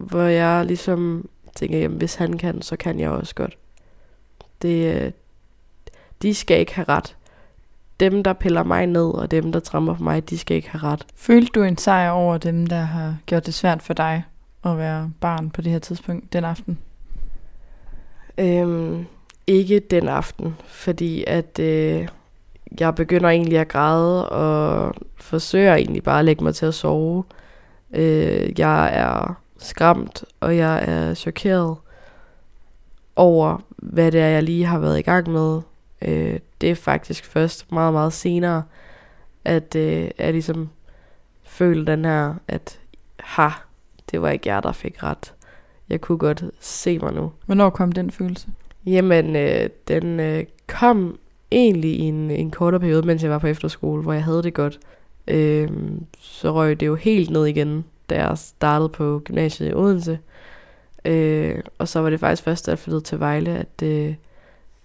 hvor 0.00 0.22
jeg 0.22 0.66
ligesom 0.66 1.28
tænker, 1.54 1.78
jamen 1.78 1.98
hvis 1.98 2.14
han 2.14 2.38
kan, 2.38 2.62
så 2.62 2.76
kan 2.76 3.00
jeg 3.00 3.10
også 3.10 3.34
godt. 3.34 3.58
Det, 4.62 4.94
øh, 4.94 5.12
de 6.22 6.34
skal 6.34 6.60
ikke 6.60 6.74
have 6.74 6.88
ret. 6.88 7.16
Dem, 8.00 8.22
der 8.24 8.32
piller 8.32 8.62
mig 8.62 8.86
ned, 8.86 9.10
og 9.10 9.30
dem, 9.30 9.52
der 9.52 9.60
trammer 9.60 9.94
på 9.94 10.02
mig, 10.02 10.30
de 10.30 10.38
skal 10.38 10.56
ikke 10.56 10.70
have 10.70 10.82
ret. 10.82 11.06
Følte 11.14 11.52
du 11.52 11.62
en 11.62 11.78
sejr 11.78 12.10
over 12.10 12.38
dem, 12.38 12.66
der 12.66 12.80
har 12.80 13.16
gjort 13.26 13.46
det 13.46 13.54
svært 13.54 13.82
for 13.82 13.94
dig 13.94 14.24
at 14.64 14.78
være 14.78 15.12
barn 15.20 15.50
på 15.50 15.62
det 15.62 15.72
her 15.72 15.78
tidspunkt, 15.78 16.32
den 16.32 16.44
aften? 16.44 16.78
Øhm, 18.38 19.06
ikke 19.46 19.80
den 19.80 20.08
aften, 20.08 20.56
fordi 20.66 21.24
at 21.26 21.58
øh, 21.58 22.08
jeg 22.80 22.94
begynder 22.94 23.28
egentlig 23.28 23.58
at 23.58 23.68
græde, 23.68 24.28
og 24.28 24.94
forsøger 25.16 25.74
egentlig 25.74 26.02
bare 26.02 26.18
at 26.18 26.24
lægge 26.24 26.44
mig 26.44 26.54
til 26.54 26.66
at 26.66 26.74
sove. 26.74 27.24
Øh, 27.92 28.60
jeg 28.60 28.90
er 28.92 29.40
skræmt, 29.58 30.24
og 30.40 30.56
jeg 30.56 30.84
er 30.88 31.14
chokeret 31.14 31.76
over, 33.16 33.58
hvad 33.76 34.12
det 34.12 34.20
er, 34.20 34.26
jeg 34.26 34.42
lige 34.42 34.64
har 34.64 34.78
været 34.78 34.98
i 34.98 35.02
gang 35.02 35.30
med. 35.30 35.60
Øh, 36.02 36.38
det 36.60 36.70
er 36.70 36.74
faktisk 36.74 37.24
først 37.24 37.72
meget, 37.72 37.92
meget 37.92 38.12
senere, 38.12 38.62
at 39.44 39.74
øh, 39.76 40.10
jeg 40.18 40.32
ligesom 40.32 40.70
føler 41.42 41.84
den 41.84 42.04
her, 42.04 42.34
at 42.48 42.80
ha, 43.20 43.48
det 44.10 44.22
var 44.22 44.30
ikke 44.30 44.48
jer, 44.48 44.60
der 44.60 44.72
fik 44.72 45.02
ret. 45.02 45.34
Jeg 45.88 46.00
kunne 46.00 46.18
godt 46.18 46.44
se 46.60 46.98
mig 46.98 47.12
nu. 47.12 47.32
Hvornår 47.46 47.70
kom 47.70 47.92
den 47.92 48.10
følelse? 48.10 48.48
Jamen, 48.86 49.36
øh, 49.36 49.68
den 49.88 50.20
øh, 50.20 50.44
kom 50.66 51.18
egentlig 51.50 51.90
i 51.90 52.00
en, 52.00 52.30
en 52.30 52.50
kortere 52.50 52.80
periode, 52.80 53.06
mens 53.06 53.22
jeg 53.22 53.30
var 53.30 53.38
på 53.38 53.46
efterskole, 53.46 54.02
hvor 54.02 54.12
jeg 54.12 54.24
havde 54.24 54.42
det 54.42 54.54
godt. 54.54 54.80
Øh, 55.28 55.68
så 56.18 56.52
røg 56.52 56.80
det 56.80 56.86
jo 56.86 56.94
helt 56.94 57.30
ned 57.30 57.46
igen, 57.46 57.84
da 58.10 58.26
jeg 58.26 58.38
startede 58.38 58.88
på 58.88 59.22
gymnasiet 59.24 59.70
i 59.70 59.74
Odense. 59.74 60.18
Øh, 61.04 61.58
og 61.78 61.88
så 61.88 62.00
var 62.00 62.10
det 62.10 62.20
faktisk 62.20 62.42
først, 62.42 62.66
da 62.66 62.70
jeg 62.70 62.78
flyttede 62.78 63.04
til 63.04 63.20
Vejle, 63.20 63.50
at, 63.50 63.82
øh, 63.82 64.14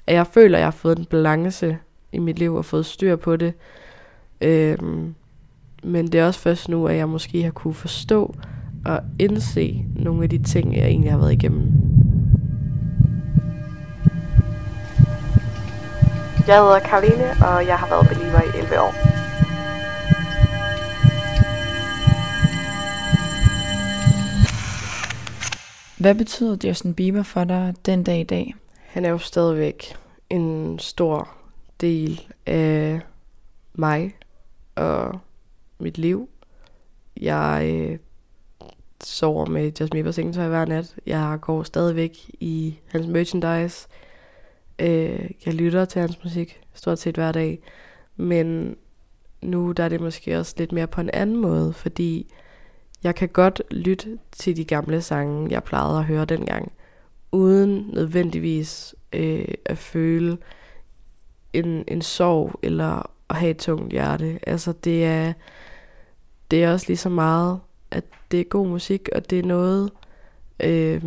at 0.07 0.15
jeg 0.15 0.27
føler, 0.27 0.57
at 0.57 0.59
jeg 0.59 0.67
har 0.67 0.71
fået 0.71 0.99
en 0.99 1.05
balance 1.05 1.77
i 2.11 2.19
mit 2.19 2.39
liv 2.39 2.55
og 2.55 2.65
fået 2.65 2.85
styr 2.85 3.15
på 3.15 3.35
det. 3.35 3.53
Øh, 4.41 4.77
men 5.83 6.07
det 6.07 6.15
er 6.15 6.25
også 6.25 6.39
først 6.39 6.69
nu, 6.69 6.87
at 6.87 6.95
jeg 6.95 7.09
måske 7.09 7.43
har 7.43 7.51
kunne 7.51 7.73
forstå 7.73 8.35
og 8.85 8.99
indse 9.19 9.85
nogle 9.95 10.23
af 10.23 10.29
de 10.29 10.43
ting, 10.43 10.75
jeg 10.75 10.85
egentlig 10.85 11.11
har 11.11 11.17
været 11.17 11.33
igennem. 11.33 11.71
Jeg 16.47 16.61
hedder 16.61 16.79
Karoline, 16.79 17.29
og 17.31 17.67
jeg 17.67 17.77
har 17.77 17.89
været 17.89 18.07
believer 18.07 18.41
i 18.41 18.57
11 18.57 18.79
år. 18.79 19.15
Hvad 26.01 26.15
betyder 26.15 26.57
Justin 26.63 26.93
Bieber 26.93 27.23
for 27.23 27.43
dig 27.43 27.73
den 27.85 28.03
dag 28.03 28.19
i 28.19 28.23
dag? 28.23 28.55
Han 28.77 29.05
er 29.05 29.09
jo 29.09 29.17
stadigvæk 29.17 29.95
en 30.29 30.79
stor 30.79 31.29
del 31.81 32.21
af 32.45 32.99
mig 33.73 34.15
og 34.75 35.19
mit 35.79 35.97
liv. 35.97 36.29
Jeg 37.21 37.71
øh, 37.73 37.99
sover 39.03 39.45
med 39.45 39.65
Justin 39.65 39.89
Bieber 39.89 40.11
sengetøj 40.11 40.47
hver 40.47 40.65
nat. 40.65 40.95
Jeg 41.05 41.37
går 41.41 41.63
stadigvæk 41.63 42.17
i 42.39 42.79
hans 42.87 43.07
merchandise. 43.07 43.87
Øh, 44.79 45.29
jeg 45.45 45.53
lytter 45.53 45.85
til 45.85 46.01
hans 46.01 46.23
musik 46.23 46.61
stort 46.73 46.99
set 46.99 47.15
hver 47.15 47.31
dag. 47.31 47.59
Men 48.15 48.75
nu 49.41 49.71
der 49.71 49.83
er 49.83 49.89
det 49.89 50.01
måske 50.01 50.39
også 50.39 50.55
lidt 50.57 50.71
mere 50.71 50.87
på 50.87 51.01
en 51.01 51.09
anden 51.13 51.35
måde, 51.35 51.73
fordi 51.73 52.33
jeg 53.03 53.15
kan 53.15 53.29
godt 53.29 53.61
lytte 53.71 54.17
til 54.31 54.57
de 54.57 54.65
gamle 54.65 55.01
sange, 55.01 55.51
jeg 55.51 55.63
plejede 55.63 55.97
at 55.97 56.05
høre 56.05 56.25
dengang, 56.25 56.71
uden 57.31 57.89
nødvendigvis 57.93 58.95
øh, 59.13 59.47
at 59.65 59.77
føle 59.77 60.37
en, 61.53 61.83
en 61.87 62.01
sorg 62.01 62.59
eller 62.63 63.11
at 63.29 63.35
have 63.35 63.51
et 63.51 63.57
tungt 63.57 63.91
hjerte. 63.91 64.39
Altså 64.47 64.71
det 64.71 65.05
er, 65.05 65.33
det 66.51 66.63
er 66.63 66.71
også 66.71 66.85
lige 66.87 66.97
så 66.97 67.09
meget, 67.09 67.59
at 67.91 68.03
det 68.31 68.39
er 68.39 68.43
god 68.43 68.67
musik, 68.67 69.09
og 69.15 69.29
det 69.29 69.39
er 69.39 69.43
noget, 69.43 69.91
øh, 70.59 71.03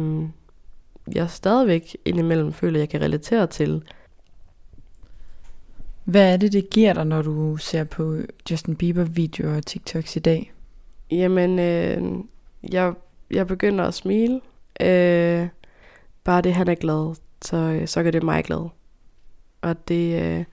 jeg 1.15 1.31
stadigvæk 1.31 1.97
indimellem 2.05 2.53
føler, 2.53 2.79
jeg 2.79 2.89
kan 2.89 3.01
relatere 3.01 3.47
til. 3.47 3.83
Hvad 6.05 6.33
er 6.33 6.37
det, 6.37 6.53
det 6.53 6.71
giver 6.71 6.93
dig, 6.93 7.07
når 7.07 7.23
du 7.23 7.57
ser 7.57 7.85
på 7.85 8.17
Justin 8.51 8.77
Bieber-videoer 8.77 9.57
og 9.57 9.67
TikToks 9.67 10.17
i 10.17 10.19
dag? 10.19 10.53
Jamen, 11.11 11.59
øh, 11.59 12.03
jeg, 12.73 12.95
jeg 13.31 13.47
begynder 13.47 13.85
at 13.85 13.95
smile. 13.95 14.41
Øh, 14.81 15.49
bare 16.25 16.43
det, 16.43 16.55
han 16.55 16.69
er 16.69 16.75
glad, 16.75 17.15
så, 17.43 17.83
så 17.87 18.03
gør 18.03 18.11
det 18.11 18.23
mig 18.23 18.45
glad. 18.45 18.69
Og 19.61 19.89
det 19.89 20.23
øh, 20.23 20.45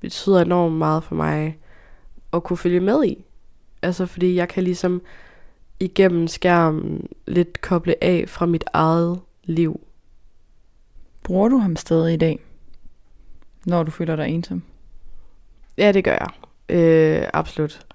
betyder 0.00 0.40
enormt 0.40 0.74
meget 0.74 1.04
for 1.04 1.14
mig 1.14 1.58
at 2.32 2.42
kunne 2.42 2.56
følge 2.56 2.80
med 2.80 3.04
i. 3.04 3.24
Altså, 3.82 4.06
fordi 4.06 4.34
jeg 4.34 4.48
kan 4.48 4.64
ligesom 4.64 5.02
igennem 5.82 6.28
skærmen 6.28 7.08
lidt 7.26 7.60
koble 7.60 8.04
af 8.04 8.24
fra 8.28 8.46
mit 8.46 8.64
eget 8.72 9.20
liv. 9.44 9.80
Bruger 11.22 11.48
du 11.48 11.58
ham 11.58 11.76
stadig 11.76 12.14
i 12.14 12.16
dag, 12.16 12.38
når 13.66 13.82
du 13.82 13.90
føler 13.90 14.16
dig 14.16 14.28
ensom? 14.28 14.62
Ja, 15.78 15.92
det 15.92 16.04
gør 16.04 16.12
jeg. 16.12 16.28
Øh, 16.68 17.28
absolut. 17.32 17.86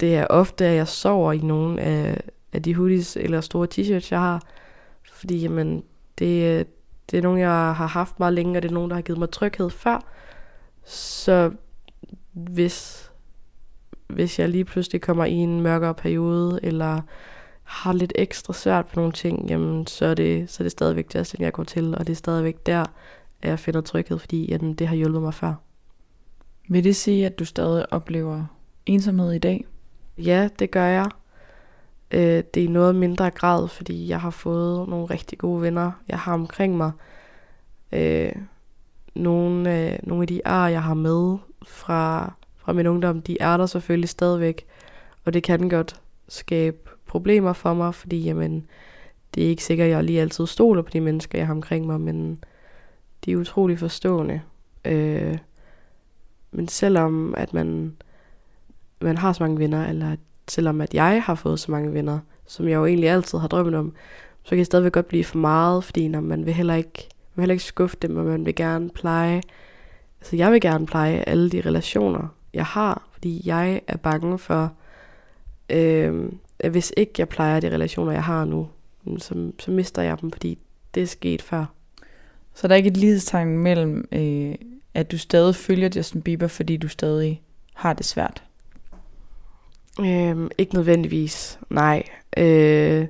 Det 0.00 0.16
er 0.16 0.26
ofte, 0.26 0.66
at 0.66 0.76
jeg 0.76 0.88
sover 0.88 1.32
i 1.32 1.38
nogle 1.38 1.80
af, 1.80 2.20
af 2.52 2.62
de 2.62 2.74
hoodies 2.74 3.16
eller 3.16 3.40
store 3.40 3.68
t-shirts, 3.74 4.08
jeg 4.10 4.20
har. 4.20 4.42
Fordi 5.12 5.38
jamen, 5.38 5.82
det, 6.18 6.66
det 7.10 7.18
er 7.18 7.22
nogle, 7.22 7.40
jeg 7.40 7.50
har 7.50 7.86
haft 7.86 8.18
meget 8.18 8.34
længe, 8.34 8.58
og 8.58 8.62
det 8.62 8.68
er 8.68 8.74
nogle, 8.74 8.88
der 8.88 8.94
har 8.94 9.02
givet 9.02 9.18
mig 9.18 9.30
tryghed 9.30 9.70
før. 9.70 10.04
Så 10.84 11.52
hvis, 12.32 13.10
hvis 14.06 14.38
jeg 14.38 14.48
lige 14.48 14.64
pludselig 14.64 15.00
kommer 15.00 15.24
i 15.24 15.32
en 15.32 15.60
mørkere 15.60 15.94
periode, 15.94 16.60
eller 16.62 17.00
har 17.64 17.92
lidt 17.92 18.12
ekstra 18.14 18.52
svært 18.52 18.86
på 18.86 18.92
nogle 18.96 19.12
ting, 19.12 19.50
jamen, 19.50 19.86
så, 19.86 20.06
er 20.06 20.14
det, 20.14 20.50
så 20.50 20.62
er 20.62 20.64
det 20.64 20.72
stadigvæk 20.72 21.14
Justin, 21.14 21.40
jeg 21.40 21.52
går 21.52 21.64
til, 21.64 21.94
og 21.98 22.06
det 22.06 22.12
er 22.12 22.16
stadigvæk 22.16 22.66
der, 22.66 22.84
at 23.42 23.50
jeg 23.50 23.58
finder 23.58 23.80
tryghed, 23.80 24.18
fordi 24.18 24.50
jamen, 24.50 24.74
det 24.74 24.88
har 24.88 24.96
hjulpet 24.96 25.22
mig 25.22 25.34
før. 25.34 25.54
Vil 26.68 26.84
det 26.84 26.96
sige, 26.96 27.26
at 27.26 27.38
du 27.38 27.44
stadig 27.44 27.92
oplever 27.92 28.44
ensomhed 28.86 29.32
i 29.32 29.38
dag? 29.38 29.66
Ja, 30.18 30.48
det 30.58 30.70
gør 30.70 30.86
jeg. 30.86 31.10
Øh, 32.10 32.42
det 32.54 32.56
er 32.56 32.64
i 32.64 32.66
noget 32.66 32.94
mindre 32.94 33.30
grad, 33.30 33.68
fordi 33.68 34.08
jeg 34.08 34.20
har 34.20 34.30
fået 34.30 34.88
nogle 34.88 35.06
rigtig 35.06 35.38
gode 35.38 35.62
venner, 35.62 35.92
jeg 36.08 36.18
har 36.18 36.34
omkring 36.34 36.76
mig. 36.76 36.92
Øh, 37.92 38.32
nogle, 39.14 39.92
øh, 39.92 39.98
nogle 40.02 40.22
af 40.22 40.26
de 40.26 40.46
ar, 40.46 40.68
jeg 40.68 40.82
har 40.82 40.94
med 40.94 41.36
fra, 41.62 42.32
fra 42.56 42.72
min 42.72 42.86
ungdom, 42.86 43.22
de 43.22 43.36
er 43.40 43.56
der 43.56 43.66
selvfølgelig 43.66 44.08
stadigvæk. 44.08 44.66
Og 45.24 45.32
det 45.34 45.42
kan 45.42 45.68
godt 45.68 46.00
skabe 46.28 46.90
problemer 47.14 47.52
for 47.52 47.74
mig, 47.74 47.94
fordi 47.94 48.18
jamen, 48.22 48.66
det 49.34 49.44
er 49.44 49.48
ikke 49.48 49.64
sikkert, 49.64 49.84
at 49.84 49.90
jeg 49.90 50.04
lige 50.04 50.20
altid 50.20 50.46
stoler 50.46 50.82
på 50.82 50.90
de 50.90 51.00
mennesker, 51.00 51.38
jeg 51.38 51.46
har 51.46 51.54
omkring 51.54 51.86
mig, 51.86 52.00
men 52.00 52.44
de 53.24 53.32
er 53.32 53.36
utrolig 53.36 53.78
forstående. 53.78 54.40
Øh, 54.84 55.38
men 56.50 56.68
selvom 56.68 57.34
at 57.36 57.54
man, 57.54 57.96
man 59.00 59.18
har 59.18 59.32
så 59.32 59.42
mange 59.42 59.58
venner, 59.58 59.86
eller 59.86 60.16
selvom 60.48 60.80
at 60.80 60.94
jeg 60.94 61.22
har 61.22 61.34
fået 61.34 61.60
så 61.60 61.70
mange 61.70 61.92
venner, 61.92 62.18
som 62.46 62.68
jeg 62.68 62.74
jo 62.74 62.86
egentlig 62.86 63.10
altid 63.10 63.38
har 63.38 63.48
drømt 63.48 63.74
om, 63.74 63.92
så 64.42 64.48
kan 64.48 64.58
det 64.58 64.66
stadigvæk 64.66 64.92
godt 64.92 65.08
blive 65.08 65.24
for 65.24 65.38
meget, 65.38 65.84
fordi 65.84 66.08
når 66.08 66.20
man 66.20 66.46
vil 66.46 66.54
heller 66.54 66.74
ikke, 66.74 67.08
man 67.34 67.36
vil 67.36 67.42
heller 67.42 67.54
ikke 67.54 67.64
skuffe 67.64 67.96
dem, 68.02 68.16
og 68.16 68.24
man 68.24 68.46
vil 68.46 68.54
gerne 68.54 68.90
pleje, 68.90 69.40
altså 70.20 70.36
jeg 70.36 70.52
vil 70.52 70.60
gerne 70.60 70.86
pleje 70.86 71.24
alle 71.26 71.50
de 71.50 71.60
relationer, 71.60 72.28
jeg 72.54 72.64
har, 72.64 73.08
fordi 73.12 73.42
jeg 73.44 73.80
er 73.86 73.96
bange 73.96 74.38
for, 74.38 74.72
øh, 75.70 76.32
at 76.64 76.70
hvis 76.70 76.92
ikke 76.96 77.12
jeg 77.18 77.28
plejer 77.28 77.60
de 77.60 77.70
relationer, 77.70 78.12
jeg 78.12 78.24
har 78.24 78.44
nu, 78.44 78.68
så, 79.18 79.52
så 79.58 79.70
mister 79.70 80.02
jeg 80.02 80.20
dem, 80.20 80.30
fordi 80.30 80.58
det 80.94 81.02
er 81.02 81.06
sket 81.06 81.42
før. 81.42 81.64
Så 82.54 82.68
der 82.68 82.74
er 82.74 82.76
ikke 82.76 82.90
et 82.90 82.96
lighedstegn 82.96 83.58
mellem, 83.58 84.08
øh, 84.12 84.54
at 84.94 85.10
du 85.10 85.18
stadig 85.18 85.54
følger 85.54 85.88
Justin 85.96 86.22
Bieber, 86.22 86.46
fordi 86.46 86.76
du 86.76 86.88
stadig 86.88 87.42
har 87.74 87.92
det 87.92 88.06
svært? 88.06 88.42
Øhm, 90.00 90.50
ikke 90.58 90.74
nødvendigvis, 90.74 91.58
nej. 91.70 92.02
Øh, 92.36 93.06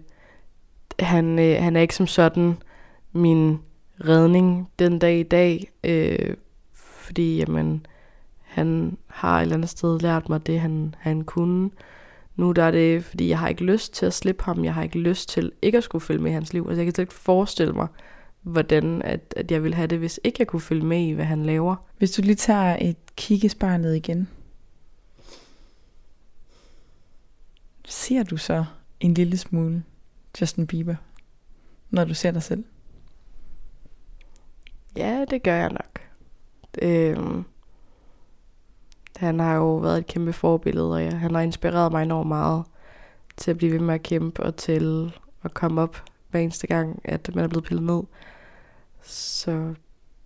han, 0.98 1.38
øh, 1.38 1.62
han 1.62 1.76
er 1.76 1.80
ikke 1.80 1.94
som 1.94 2.06
sådan 2.06 2.56
min 3.12 3.58
redning 4.00 4.68
den 4.78 4.98
dag 4.98 5.18
i 5.18 5.22
dag, 5.22 5.70
øh, 5.84 6.36
fordi 6.72 7.36
jamen, 7.36 7.86
han 8.40 8.96
har 9.06 9.38
et 9.38 9.42
eller 9.42 9.54
andet 9.54 9.68
sted 9.68 10.00
lært 10.00 10.28
mig 10.28 10.46
det, 10.46 10.60
han, 10.60 10.94
han 10.98 11.24
kunne. 11.24 11.70
Nu 12.36 12.52
der 12.52 12.62
er 12.62 12.70
det, 12.70 13.04
fordi 13.04 13.28
jeg 13.28 13.38
har 13.38 13.48
ikke 13.48 13.64
lyst 13.64 13.94
til 13.94 14.06
at 14.06 14.14
slippe 14.14 14.44
ham, 14.44 14.64
jeg 14.64 14.74
har 14.74 14.82
ikke 14.82 14.98
lyst 14.98 15.28
til 15.28 15.52
ikke 15.62 15.78
at 15.78 15.84
skulle 15.84 16.04
følge 16.04 16.22
med 16.22 16.30
i 16.30 16.34
hans 16.34 16.52
liv. 16.52 16.66
Altså 16.68 16.80
jeg 16.80 16.86
kan 16.86 16.94
slet 16.94 17.02
ikke 17.02 17.14
forestille 17.14 17.72
mig, 17.72 17.86
hvordan 18.42 19.02
at, 19.02 19.34
at 19.36 19.50
jeg 19.50 19.62
ville 19.62 19.74
have 19.74 19.86
det, 19.86 19.98
hvis 19.98 20.20
ikke 20.24 20.36
jeg 20.38 20.46
kunne 20.46 20.60
følge 20.60 20.84
med 20.86 21.00
i, 21.06 21.10
hvad 21.10 21.24
han 21.24 21.46
laver. 21.46 21.76
Hvis 21.98 22.10
du 22.10 22.22
lige 22.22 22.34
tager 22.34 22.76
et 22.80 22.96
kig 23.16 23.44
i 23.44 23.48
spejlet 23.48 23.96
igen, 23.96 24.28
ser 27.84 28.22
du 28.22 28.36
så 28.36 28.64
en 29.00 29.14
lille 29.14 29.36
smule 29.36 29.84
Justin 30.40 30.66
Bieber, 30.66 30.94
når 31.90 32.04
du 32.04 32.14
ser 32.14 32.30
dig 32.30 32.42
selv? 32.42 32.64
Ja, 34.96 35.24
det 35.30 35.42
gør 35.42 35.54
jeg 35.54 35.70
nok. 35.70 36.00
Øhm, 36.82 37.44
han 39.24 39.40
har 39.40 39.56
jo 39.56 39.76
været 39.76 39.98
et 39.98 40.06
kæmpe 40.06 40.32
forbillede, 40.32 40.92
og 40.92 41.02
ja, 41.02 41.10
han 41.10 41.34
har 41.34 41.42
inspireret 41.42 41.92
mig 41.92 42.02
enormt 42.02 42.28
meget 42.28 42.64
til 43.36 43.50
at 43.50 43.56
blive 43.56 43.72
ved 43.72 43.80
med 43.80 43.94
at 43.94 44.02
kæmpe 44.02 44.42
og 44.42 44.56
til 44.56 45.14
at 45.42 45.54
komme 45.54 45.80
op 45.80 46.02
hver 46.30 46.40
eneste 46.40 46.66
gang, 46.66 47.00
at 47.04 47.30
man 47.34 47.44
er 47.44 47.48
blevet 47.48 47.64
pillet 47.64 47.84
ned. 47.84 48.02
Så 49.02 49.74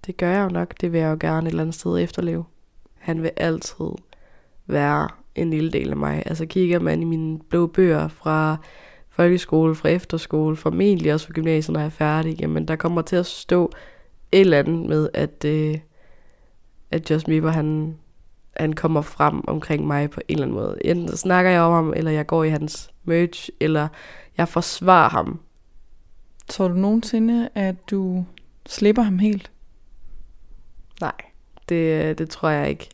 det 0.06 0.16
gør 0.16 0.30
jeg 0.30 0.44
jo 0.44 0.48
nok. 0.48 0.74
Det 0.80 0.92
vil 0.92 1.00
jeg 1.00 1.10
jo 1.10 1.16
gerne 1.20 1.46
et 1.46 1.50
eller 1.50 1.62
andet 1.62 1.74
sted 1.74 1.98
efterleve. 1.98 2.44
Han 2.98 3.22
vil 3.22 3.30
altid 3.36 3.90
være 4.66 5.08
en 5.34 5.50
lille 5.50 5.70
del 5.70 5.90
af 5.90 5.96
mig. 5.96 6.22
Altså 6.26 6.46
kigger 6.46 6.80
man 6.80 7.02
i 7.02 7.04
mine 7.04 7.38
blå 7.38 7.66
bøger 7.66 8.08
fra 8.08 8.56
folkeskole, 9.08 9.74
fra 9.74 9.88
efterskole, 9.88 10.56
formentlig 10.56 11.14
også 11.14 11.26
fra 11.26 11.32
gymnasiet, 11.32 11.72
når 11.72 11.80
jeg 11.80 11.86
er 11.86 11.90
færdig, 11.90 12.40
jamen 12.40 12.68
der 12.68 12.76
kommer 12.76 13.02
til 13.02 13.16
at 13.16 13.26
stå 13.26 13.72
et 14.32 14.40
eller 14.40 14.58
andet 14.58 14.88
med, 14.88 15.08
at, 15.14 15.44
øh, 15.44 15.78
at 16.90 17.10
Justin 17.10 17.32
Bieber, 17.32 17.50
han, 17.50 17.96
han 18.58 18.72
kommer 18.72 19.02
frem 19.02 19.48
omkring 19.48 19.86
mig 19.86 20.10
på 20.10 20.20
en 20.28 20.34
eller 20.34 20.46
anden 20.46 20.56
måde. 20.56 20.78
Enten 20.84 21.16
snakker 21.16 21.50
jeg 21.50 21.60
om 21.60 21.72
ham, 21.72 21.92
eller 21.96 22.10
jeg 22.10 22.26
går 22.26 22.44
i 22.44 22.48
hans 22.48 22.90
merch, 23.04 23.50
eller 23.60 23.88
jeg 24.38 24.48
forsvarer 24.48 25.10
ham. 25.10 25.40
Tror 26.48 26.68
du 26.68 26.74
nogensinde, 26.74 27.48
at 27.54 27.90
du 27.90 28.24
slipper 28.66 29.02
ham 29.02 29.18
helt? 29.18 29.50
Nej, 31.00 31.12
det, 31.68 32.18
det 32.18 32.30
tror 32.30 32.48
jeg 32.48 32.70
ikke. 32.70 32.88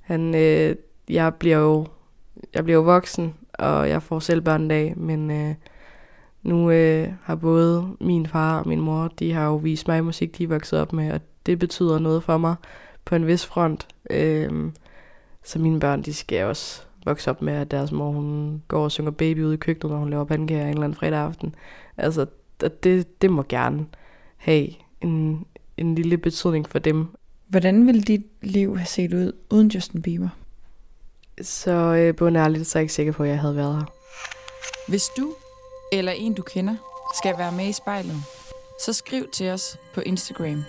Han, 0.00 0.34
øh, 0.34 0.76
jeg 1.08 1.34
bliver 1.34 1.56
jo 1.56 1.86
jeg 2.54 2.64
bliver 2.64 2.76
jo 2.76 2.82
voksen, 2.82 3.34
og 3.52 3.88
jeg 3.88 4.02
får 4.02 4.18
selv 4.18 4.40
børn 4.40 4.62
en 4.62 4.68
dag, 4.68 4.98
men 4.98 5.30
øh, 5.30 5.54
nu 6.42 6.70
øh, 6.70 7.08
har 7.22 7.34
både 7.34 7.96
min 8.00 8.26
far 8.26 8.60
og 8.60 8.68
min 8.68 8.80
mor, 8.80 9.08
de 9.18 9.32
har 9.32 9.46
jo 9.46 9.56
vist 9.56 9.88
mig 9.88 10.04
musik, 10.04 10.38
de 10.38 10.44
er 10.44 10.48
vokset 10.48 10.80
op 10.80 10.92
med, 10.92 11.12
og 11.12 11.20
det 11.46 11.58
betyder 11.58 11.98
noget 11.98 12.22
for 12.22 12.38
mig 12.38 12.54
på 13.04 13.14
en 13.14 13.26
vis 13.26 13.46
front. 13.46 13.88
Øh, 14.10 14.72
så 15.44 15.58
mine 15.58 15.80
børn, 15.80 16.02
de 16.02 16.14
skal 16.14 16.44
også 16.44 16.82
vokse 17.04 17.30
op 17.30 17.42
med, 17.42 17.52
at 17.52 17.70
deres 17.70 17.92
mor, 17.92 18.10
hun 18.10 18.62
går 18.68 18.84
og 18.84 18.92
synger 18.92 19.10
baby 19.10 19.44
ude 19.44 19.54
i 19.54 19.56
køkkenet, 19.56 19.92
når 19.92 19.98
hun 19.98 20.10
laver 20.10 20.24
pandekager 20.24 20.62
en 20.62 20.68
eller 20.68 20.84
anden 20.84 20.98
fredag 20.98 21.18
aften. 21.18 21.54
Altså, 21.96 22.26
det, 22.82 23.22
det 23.22 23.30
må 23.30 23.44
gerne 23.48 23.86
have 24.36 24.68
en, 25.00 25.46
en 25.76 25.94
lille 25.94 26.18
betydning 26.18 26.68
for 26.68 26.78
dem. 26.78 27.06
Hvordan 27.48 27.86
ville 27.86 28.02
dit 28.02 28.26
liv 28.42 28.76
have 28.76 28.86
set 28.86 29.14
ud 29.14 29.32
uden 29.50 29.68
Justin 29.68 30.02
Bieber? 30.02 30.28
Så 31.42 31.72
øh, 31.72 32.16
bundærligt, 32.16 32.66
så 32.66 32.78
er 32.78 32.80
jeg 32.80 32.84
ikke 32.84 32.94
sikker 32.94 33.12
på, 33.12 33.22
at 33.22 33.28
jeg 33.28 33.40
havde 33.40 33.56
været 33.56 33.74
her. 33.76 33.84
Hvis 34.88 35.04
du 35.16 35.34
eller 35.92 36.12
en 36.12 36.34
du 36.34 36.42
kender 36.42 36.76
skal 37.14 37.38
være 37.38 37.52
med 37.52 37.68
i 37.68 37.72
spejlet, 37.72 38.16
så 38.84 38.92
skriv 38.92 39.26
til 39.32 39.50
os 39.50 39.78
på 39.94 40.00
Instagram. 40.00 40.64